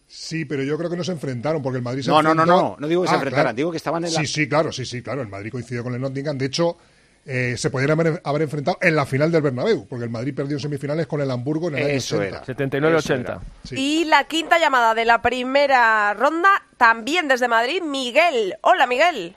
[0.07, 2.41] Sí, pero yo creo que no se enfrentaron porque el Madrid se No, no, no,
[2.43, 3.55] enfrentó- no, no digo que se Ah, enfrentaran, claro.
[3.55, 5.21] digo que estaban en la- Sí, sí, claro, sí, sí, claro.
[5.21, 6.37] El Madrid coincidió con el Nottingham.
[6.37, 6.77] De hecho,
[7.25, 10.57] eh, se podrían haber, haber enfrentado en la final del Bernabéu, porque el Madrid perdió
[10.57, 12.43] en semifinales con el Hamburgo en el Eso año era.
[12.43, 13.39] 79-80.
[13.71, 18.55] Y la quinta llamada de la primera ronda, también desde Madrid, Miguel.
[18.61, 19.35] Hola, Miguel.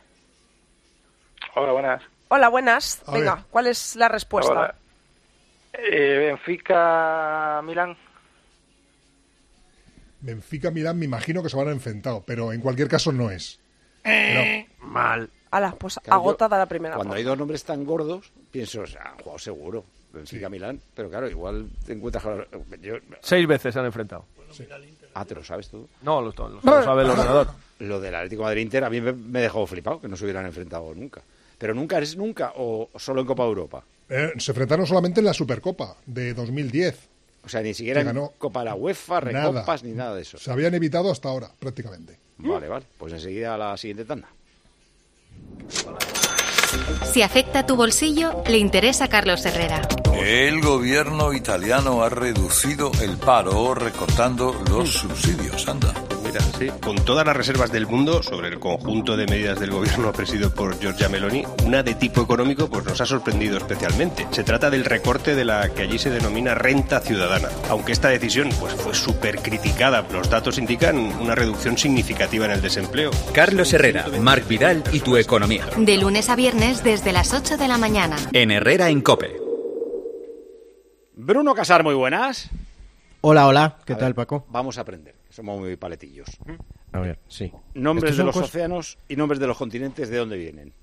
[1.55, 2.03] Hola, buenas.
[2.29, 3.03] Hola, buenas.
[3.07, 3.45] A Venga, ver.
[3.51, 4.53] ¿cuál es la respuesta?
[4.53, 4.75] Hola.
[5.75, 7.97] Eh, Benfica, Milán.
[10.21, 13.59] Benfica, Milán, me imagino que se van a enfrentar, pero en cualquier caso no es.
[14.81, 15.29] Mal.
[15.53, 17.19] Ala, pues Claro, yo, agotada la primera Cuando ronda.
[17.19, 19.85] hay dos nombres tan gordos, pienso, o sea, han jugado seguro.
[20.13, 22.25] Benfica Milán, pero claro, igual te encuentras.
[22.83, 24.27] yo- Seis veces se han enfrentado.
[25.15, 25.89] Ah, te lo sabes tú.
[26.03, 27.49] No, lo, lo- lo sabe el ordenador.
[27.79, 30.25] Lo del Atlético de Madrid Inter a mí me, me dejó flipado, que no se
[30.25, 31.23] hubieran enfrentado nunca.
[31.59, 33.85] Pero nunca es nunca o solo en Copa Europa.
[34.09, 37.09] Eh, se enfrentaron solamente en la Supercopa de 2010.
[37.45, 39.51] O sea, ni siquiera en ganó Copa de la UEFA, Nada.
[39.51, 40.39] recopas, ni nada de eso.
[40.39, 42.19] Se habían evitado hasta ahora, prácticamente.
[42.39, 42.85] Vale, vale.
[42.99, 44.29] Pues enseguida a la siguiente tanda.
[47.13, 49.83] Si afecta tu bolsillo, le interesa a Carlos Herrera.
[50.15, 55.69] El gobierno italiano ha reducido el paro recortando los subsidios.
[55.69, 55.93] Anda.
[56.33, 60.13] Mira, sí, con todas las reservas del mundo sobre el conjunto de medidas del gobierno
[60.15, 64.27] presidido por Giorgia Meloni, una de tipo económico pues nos ha sorprendido especialmente.
[64.31, 67.49] Se trata del recorte de la que allí se denomina renta ciudadana.
[67.69, 72.63] Aunque esta decisión pues fue súper criticada, los datos indican una reducción significativa en el
[72.63, 73.11] desempleo.
[73.35, 75.67] Carlos Herrera, Marc Vidal y tu economía.
[75.77, 78.17] De lunes a viernes desde las 8 de la mañana.
[78.33, 79.37] En Herrera en Cope.
[81.15, 82.49] Bruno Casar, muy buenas.
[83.21, 83.77] Hola, hola.
[83.85, 84.47] ¿Qué A tal, ver, Paco?
[84.49, 85.15] Vamos a aprender.
[85.33, 86.29] Somos muy paletillos.
[86.93, 87.51] A ver, sí.
[87.75, 90.75] Nombres de los cos- océanos y nombres de los continentes, ¿de dónde vienen?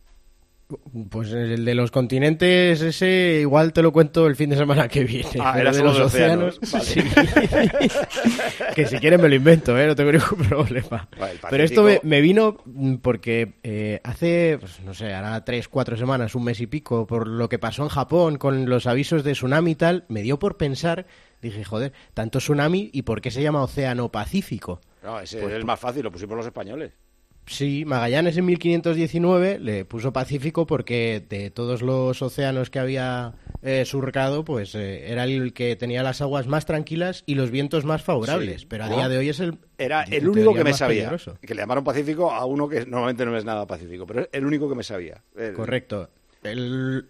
[1.10, 5.04] Pues el de los continentes, ese igual te lo cuento el fin de semana que
[5.04, 5.30] viene.
[5.40, 6.60] Ah, era de los de océanos.
[6.84, 7.02] sí.
[8.76, 9.88] que si quieren me lo invento, ¿eh?
[9.88, 11.08] no tengo ningún problema.
[11.20, 12.58] Vale, Pero esto me, vino
[13.02, 17.28] porque eh, hace, pues, no sé, hará tres, cuatro semanas, un mes y pico, por
[17.28, 20.58] lo que pasó en Japón con los avisos de tsunami y tal, me dio por
[20.58, 21.08] pensar,
[21.42, 24.82] dije, joder, tanto tsunami y por qué se llama Océano Pacífico.
[25.04, 26.92] No, ese Pues- es el más fácil, lo pusimos los españoles.
[27.46, 33.34] Sí, Magallanes en 1519 le puso Pacífico porque de todos los océanos que había
[33.64, 37.86] eh, surcado, pues eh, era el que tenía las aguas más tranquilas y los vientos
[37.86, 38.62] más favorables.
[38.62, 38.68] Sí.
[38.70, 38.98] Pero a ¿No?
[38.98, 40.98] día de hoy es el Era el único que me sabía.
[41.10, 41.40] peligroso.
[41.42, 44.46] Que le llamaron Pacífico a uno que normalmente no es nada pacífico, pero es el
[44.46, 45.24] único que me sabía.
[45.36, 46.10] El- Correcto.
[46.44, 47.08] El-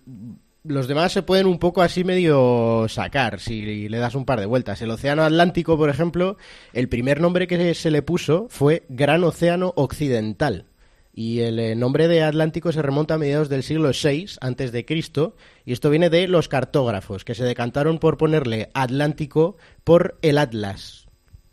[0.64, 4.46] los demás se pueden un poco así medio sacar si le das un par de
[4.46, 4.82] vueltas.
[4.82, 6.38] El Océano Atlántico, por ejemplo,
[6.74, 10.66] el primer nombre que se le puso fue Gran Océano Occidental.
[11.14, 14.86] Y el eh, nombre de Atlántico se remonta a mediados del siglo VI antes de
[14.86, 15.36] Cristo
[15.66, 21.08] y esto viene de los cartógrafos que se decantaron por ponerle Atlántico por el Atlas,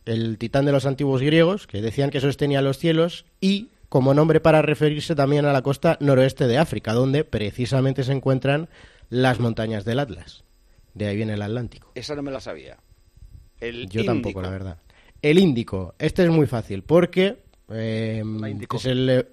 [0.04, 4.40] el titán de los antiguos griegos que decían que sostenía los cielos y como nombre
[4.40, 8.68] para referirse también a la costa noroeste de África, donde precisamente se encuentran
[9.10, 10.44] las montañas del Atlas.
[10.94, 11.92] De ahí viene el Atlántico.
[11.94, 12.78] Esa no me la sabía.
[13.60, 14.04] El Yo Índico.
[14.04, 14.78] tampoco, la verdad.
[15.22, 15.94] El Índico.
[15.98, 17.38] Este es muy fácil porque
[17.70, 18.22] eh,
[18.74, 19.28] es el eh,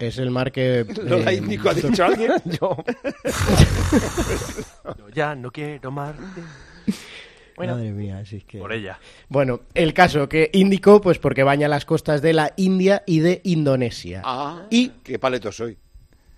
[0.00, 2.32] es el mar que ¿Lo la eh, Índico ha dicho alguien?
[2.44, 2.76] Yo.
[4.98, 6.14] Yo ya no quiero más.
[7.56, 8.58] Bueno, Madre mía, así es que...
[8.58, 8.98] por ella.
[9.28, 13.40] Bueno, el caso que Índico, pues porque baña las costas de la India y de
[13.44, 14.22] Indonesia.
[14.24, 15.78] Ah, y qué paleto soy.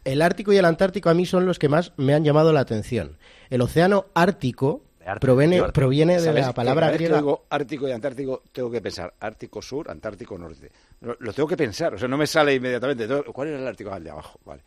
[0.06, 2.60] El Ártico y el Antártico a mí son los que más me han llamado la
[2.60, 3.18] atención.
[3.50, 4.84] El océano Ártico
[5.20, 7.18] proviene, proviene de la palabra vez que griega...
[7.18, 10.70] oigo Ártico y Antártico, tengo que pensar Ártico Sur, Antártico Norte.
[11.00, 13.06] Lo, lo tengo que pensar, o sea, no me sale inmediatamente.
[13.32, 13.90] ¿Cuál era el Ártico?
[13.92, 14.62] Ah, el de abajo, vale.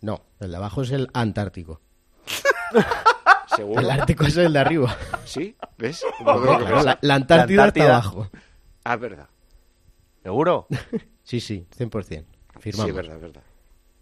[0.00, 1.80] No, el de abajo es el Antártico.
[3.56, 3.80] ¿Seguro?
[3.80, 4.96] El Ártico es el de arriba.
[5.24, 5.54] ¿Sí?
[5.78, 6.02] ¿Ves?
[6.24, 8.28] No, claro, la, la Antártida está abajo.
[8.84, 9.28] Ah, es verdad.
[10.22, 10.66] ¿Seguro?
[11.26, 12.22] Sí, sí, 100%.
[12.60, 12.84] Firmamos.
[12.84, 13.42] Sí, es verdad, es verdad.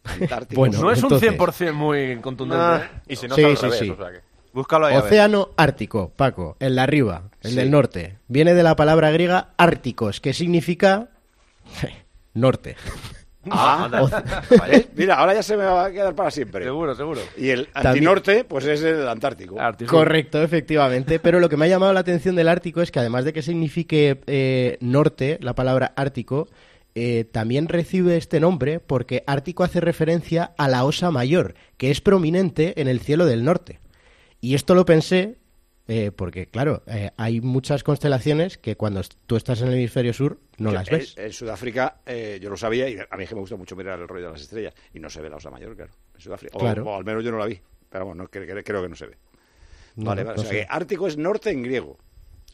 [0.05, 0.61] Antártico.
[0.61, 2.65] Bueno, no es entonces- un 100% muy contundente.
[2.65, 3.01] Ah, ¿eh?
[3.09, 3.91] y si no Sí, al sí, revés, sí.
[3.91, 4.21] o sea que-
[4.53, 4.95] Búscalo ahí.
[4.95, 5.07] a ver.
[5.07, 7.57] Océano Ártico, Paco, el de arriba, el Sí.
[7.57, 8.19] del norte.
[8.29, 11.09] Viene de la palabra griega árticos, que significa
[12.35, 12.77] norte.
[13.51, 14.23] Ah, Oce-
[14.57, 14.87] vale.
[14.95, 16.63] Mira, ahora ya se me va a quedar para siempre.
[16.65, 17.21] Seguro, seguro.
[17.37, 19.57] Y el antinorte, pues es el Antártico.
[19.89, 21.19] Correcto, efectivamente.
[21.19, 23.43] Pero lo que me ha llamado la atención del Ártico es que además de que
[23.43, 26.47] signifique eh, norte, la palabra Ártico,
[26.95, 32.01] eh, también recibe este nombre porque Ártico hace referencia a la Osa Mayor, que es
[32.01, 33.81] prominente en el cielo del norte.
[34.41, 35.39] Y esto lo pensé
[35.89, 40.39] eh, porque, claro, eh, hay muchas constelaciones que cuando tú estás en el hemisferio sur
[40.59, 41.15] no Que las ves.
[41.19, 43.99] En, Sudáfrica, eh, yo lo sabía y a mí es que me gusta mucho mirar
[44.01, 44.75] el rollo de las estrellas.
[44.95, 45.93] Y no se ve la Osa Mayor, claro.
[46.15, 46.57] En Sudáfrica.
[46.57, 46.85] O- Claro.
[46.87, 47.59] O, al menos yo no la vi.
[47.89, 49.17] Pero bueno, cre- creo que no se ve.
[49.97, 50.37] No, vale, vale.
[50.37, 51.99] no o sea que Ártico es norte en griego.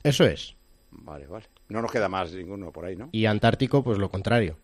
[0.03, 0.57] Eso es.
[0.91, 1.47] Vale, vale.
[1.69, 3.09] No nos queda más ninguno por ahí, ¿no?
[3.13, 4.59] Y Antártico, pues lo contrario.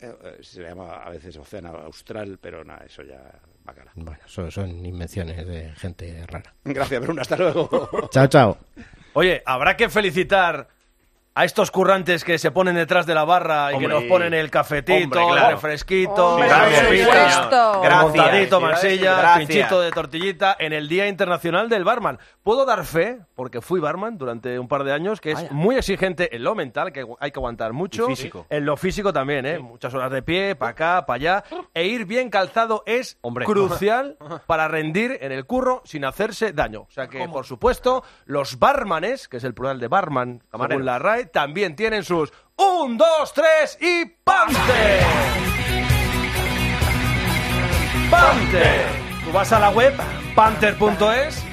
[0.00, 3.20] Eh, eh, se le llama a veces océano austral, pero nada, eso ya
[3.68, 3.92] va cara.
[3.94, 6.54] Bueno, son, son invenciones de gente rara.
[6.64, 8.08] Gracias, Bruna, hasta luego.
[8.10, 8.58] Chao, chao.
[9.12, 10.68] Oye, habrá que felicitar
[11.40, 13.88] a estos currantes que se ponen detrás de la barra y Hombre.
[13.88, 15.46] que nos ponen el cafetito, Hombre, claro.
[15.46, 19.38] el refresquito, Hombre, el montadito, Gracias.
[19.38, 22.18] pinchito de tortillita en el Día Internacional del Barman.
[22.42, 26.36] Puedo dar fe, porque fui barman durante un par de años, que es muy exigente
[26.36, 28.04] en lo mental, que hay que aguantar mucho.
[28.10, 28.44] Y físico.
[28.50, 29.58] En lo físico también, ¿eh?
[29.58, 31.44] Muchas horas de pie, para acá, para allá.
[31.72, 33.46] E ir bien calzado es Hombre.
[33.46, 36.82] crucial para rendir en el curro sin hacerse daño.
[36.82, 40.98] O sea que, por supuesto, los barmanes, que es el plural de barman, según la
[40.98, 44.58] RAE, también tienen sus un, dos, tres y ¡pante!
[48.10, 48.82] ¡Pante!
[49.24, 49.94] Tú vas a la web,
[50.34, 51.44] panther.es,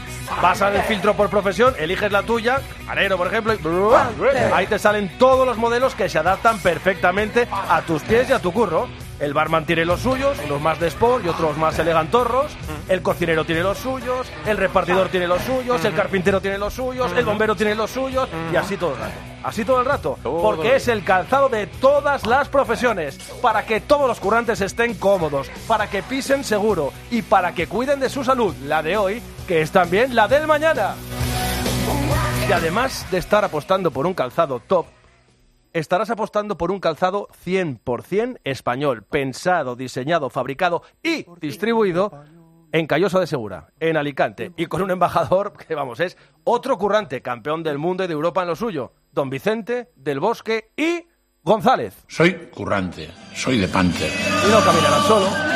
[0.42, 5.18] vas al filtro por profesión, eliges la tuya, arero por ejemplo, y ahí te salen
[5.18, 8.88] todos los modelos que se adaptan perfectamente a tus pies y a tu curro.
[9.20, 12.56] El barman tiene los suyos, unos más de sport y otros más elegantorros.
[12.88, 17.12] El cocinero tiene los suyos, el repartidor tiene los suyos, el carpintero tiene los suyos,
[17.14, 19.14] el bombero tiene los suyos y así todo el rato.
[19.44, 20.18] Así todo el rato.
[20.24, 23.18] Porque es el calzado de todas las profesiones.
[23.42, 28.00] Para que todos los currantes estén cómodos, para que pisen seguro y para que cuiden
[28.00, 30.96] de su salud, la de hoy, que es también la del mañana.
[32.48, 34.86] Y además de estar apostando por un calzado top,
[35.78, 42.12] estarás apostando por un calzado 100% español, pensado, diseñado, fabricado y distribuido
[42.72, 47.22] en Calloso de Segura, en Alicante, y con un embajador que, vamos, es otro currante,
[47.22, 51.06] campeón del mundo y de Europa en lo suyo, don Vicente del Bosque y
[51.44, 52.04] González.
[52.08, 54.12] Soy currante, soy de Panther.
[54.48, 55.47] Y no caminarás solo.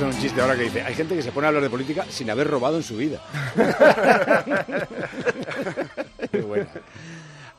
[0.00, 1.62] Me ha pasado un chiste ahora que dice, hay gente que se pone a hablar
[1.62, 3.20] de política sin haber robado en su vida.
[6.32, 6.70] Qué buena.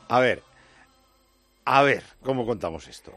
[0.08, 0.42] A ver,
[1.64, 3.12] a ver, ¿cómo contamos esto?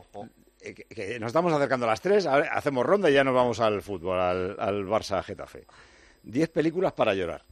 [0.61, 3.23] Eh, que- que nos estamos acercando a las 3, a ver, hacemos ronda y ya
[3.23, 5.65] nos vamos al fútbol, al, al Barça Getafe.
[6.21, 7.43] 10 películas para llorar.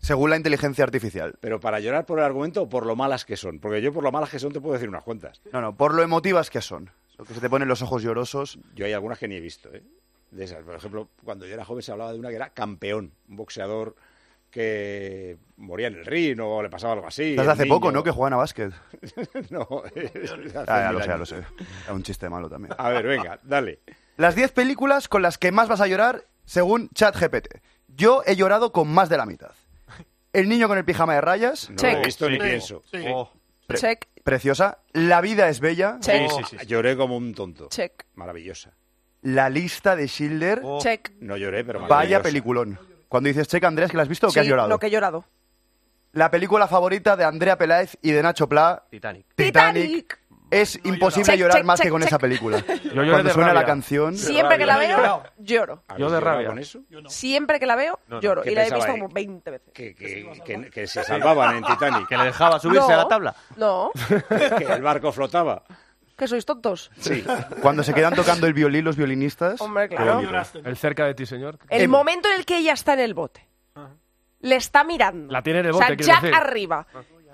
[0.00, 1.34] Según la inteligencia artificial.
[1.40, 3.58] Pero para llorar por el argumento o por lo malas que son.
[3.58, 5.40] Porque yo por lo malas que son te puedo decir unas cuantas.
[5.50, 6.90] No, no, por lo emotivas que son.
[7.16, 8.58] Lo que se te ponen los ojos llorosos.
[8.74, 9.82] Yo hay algunas que ni he visto, ¿eh?
[10.30, 10.62] De esas.
[10.64, 13.94] Por ejemplo, cuando yo era joven se hablaba de una que era campeón, un boxeador
[14.50, 17.30] que moría en el ring o le pasaba algo así.
[17.30, 17.74] Estás hace niño.
[17.76, 18.02] poco, ¿no?
[18.02, 18.72] Que juegan a básquet.
[19.50, 20.10] no, es
[20.66, 21.36] Ah, ya lo sé, ya lo sé.
[21.84, 22.74] Era un chiste malo también.
[22.78, 23.80] A ver, venga, dale.
[24.16, 27.58] Las 10 películas con las que más vas a llorar según ChatGPT.
[27.88, 29.52] Yo he llorado con más de la mitad.
[30.32, 31.70] El niño con el pijama de rayas.
[31.70, 32.82] No lo he visto ni pienso.
[33.12, 33.30] Oh,
[33.66, 34.08] pre- Check.
[34.24, 34.78] Preciosa.
[34.92, 35.98] La vida es bella.
[36.00, 36.30] Check.
[36.66, 37.68] Lloré como un tonto.
[37.70, 38.04] Check.
[38.14, 38.72] Maravillosa.
[39.22, 40.62] La lista de Schindler.
[40.80, 41.12] Check.
[41.20, 42.78] No lloré, pero Vaya peliculón.
[43.08, 44.68] Cuando dices check, Andrés, que la has visto o que has llorado.
[44.68, 45.24] lo que he llorado.
[46.12, 48.84] La película favorita de Andrea Peláez y de Nacho Pla.
[48.90, 49.26] Titanic.
[49.34, 50.18] Titanic.
[50.50, 52.08] Es imposible Check, llorar check, más que con check.
[52.08, 52.64] esa película.
[52.94, 54.16] Cuando de suena la canción.
[54.16, 55.82] Siempre que la no veo, lloro.
[55.88, 56.48] ¿Habéis Yo de rabia.
[56.48, 56.80] con eso?
[57.08, 58.40] Siempre que la veo, No, no, lloro.
[58.42, 58.90] ¿qué Y la he visto ahí?
[58.92, 59.72] como 20 veces.
[59.74, 62.08] Que, que- que- que se salvaban en Titanic.
[62.08, 62.94] Que le dejaba subirse No.
[62.94, 63.34] a la tabla.
[63.56, 63.90] No,
[64.58, 65.64] que el barco flotaba.
[66.18, 66.90] Que sois tontos.
[66.98, 67.24] Sí.
[67.62, 69.60] Cuando se quedan tocando el violín los violinistas.
[69.60, 70.20] Hombre, claro.
[70.64, 71.58] El cerca de ti, señor.
[71.70, 73.46] El Em- momento en el que ella está en el bote.
[74.40, 75.32] Le está mirando.
[75.32, 76.34] La tiene en el o sea, bote, Jack decir.
[76.36, 76.86] arriba.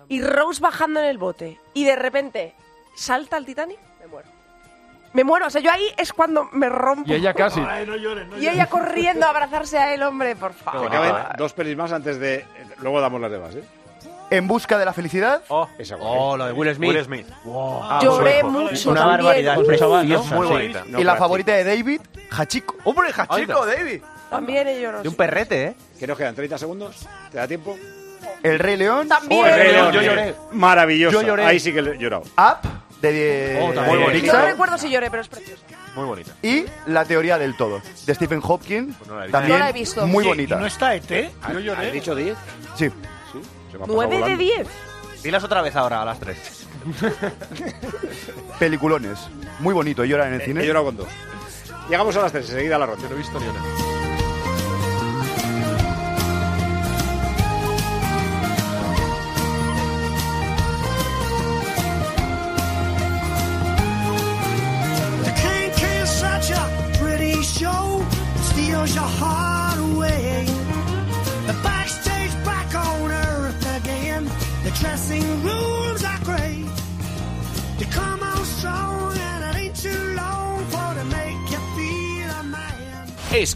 [0.09, 1.59] Y Rose bajando en el bote.
[1.73, 2.55] Y de repente
[2.95, 3.79] salta el Titanic.
[4.01, 4.29] Me muero.
[5.15, 5.47] Me muero.
[5.47, 7.11] O sea, yo ahí es cuando me rompo.
[7.11, 7.61] Y ella casi.
[8.41, 11.37] Y ella corriendo a abrazarse a él, hombre, por Que favor.
[11.39, 12.45] dos pelis más antes de...
[12.81, 13.65] Luego damos las demás, ¿eh?
[14.37, 15.43] En busca de la felicidad.
[15.79, 16.91] Esa Oh, lo de Will Smith.
[16.91, 17.27] Will Smith.
[17.47, 18.51] Ah, Lloré su hijo.
[18.51, 19.25] mucho Una también.
[19.25, 19.55] barbaridad.
[19.65, 20.15] Pues chaval, ¿no?
[20.17, 20.53] Preciosa, Muy sí.
[20.53, 20.85] bonita.
[20.89, 22.77] No, y la favorita de David, Hachiko.
[22.85, 23.67] ¡Hombre, Hachiko.
[23.67, 24.03] David!
[24.31, 25.03] También he llorado.
[25.03, 25.75] De un perrete, ¿eh?
[25.99, 26.35] ¿Qué nos quedan?
[26.35, 27.07] ¿30 segundos?
[27.31, 27.77] ¿Te da tiempo?
[28.43, 29.07] El Rey León.
[29.09, 29.47] También.
[29.47, 30.35] El Rey León, yo lloré.
[30.53, 31.21] Maravilloso.
[31.21, 31.45] Yo lloré.
[31.45, 32.23] Ahí sí que he llorado.
[32.37, 32.69] Up
[33.01, 34.45] de, Oh, de Muy No Pixar.
[34.47, 35.63] recuerdo si lloré, pero es precioso.
[35.95, 36.33] Muy bonita.
[36.43, 38.95] Y la teoría del todo de Stephen Hawking.
[39.07, 39.33] no la he visto.
[39.39, 40.07] también No la he visto.
[40.07, 40.57] muy bonita.
[40.57, 41.31] ¿No está ET?
[41.63, 42.37] Yo ¿Has dicho 10?
[42.77, 42.91] Sí.
[43.79, 44.39] 9 de volando.
[44.43, 44.69] 10.
[45.23, 46.67] Dilas otra vez ahora, a las 3.
[48.59, 49.19] Peliculones.
[49.61, 50.05] Muy bonito.
[50.05, 50.63] Llora en el Eh, cine.
[50.63, 51.09] He llorado con dos.
[51.89, 53.09] Llegamos a las 3, enseguida a la ronda.
[53.09, 53.61] No he visto ni una.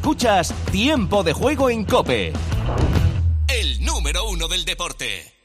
[0.08, 2.32] Escuchas Tiempo de Juego en Cope.
[3.46, 5.37] El número uno del deporte.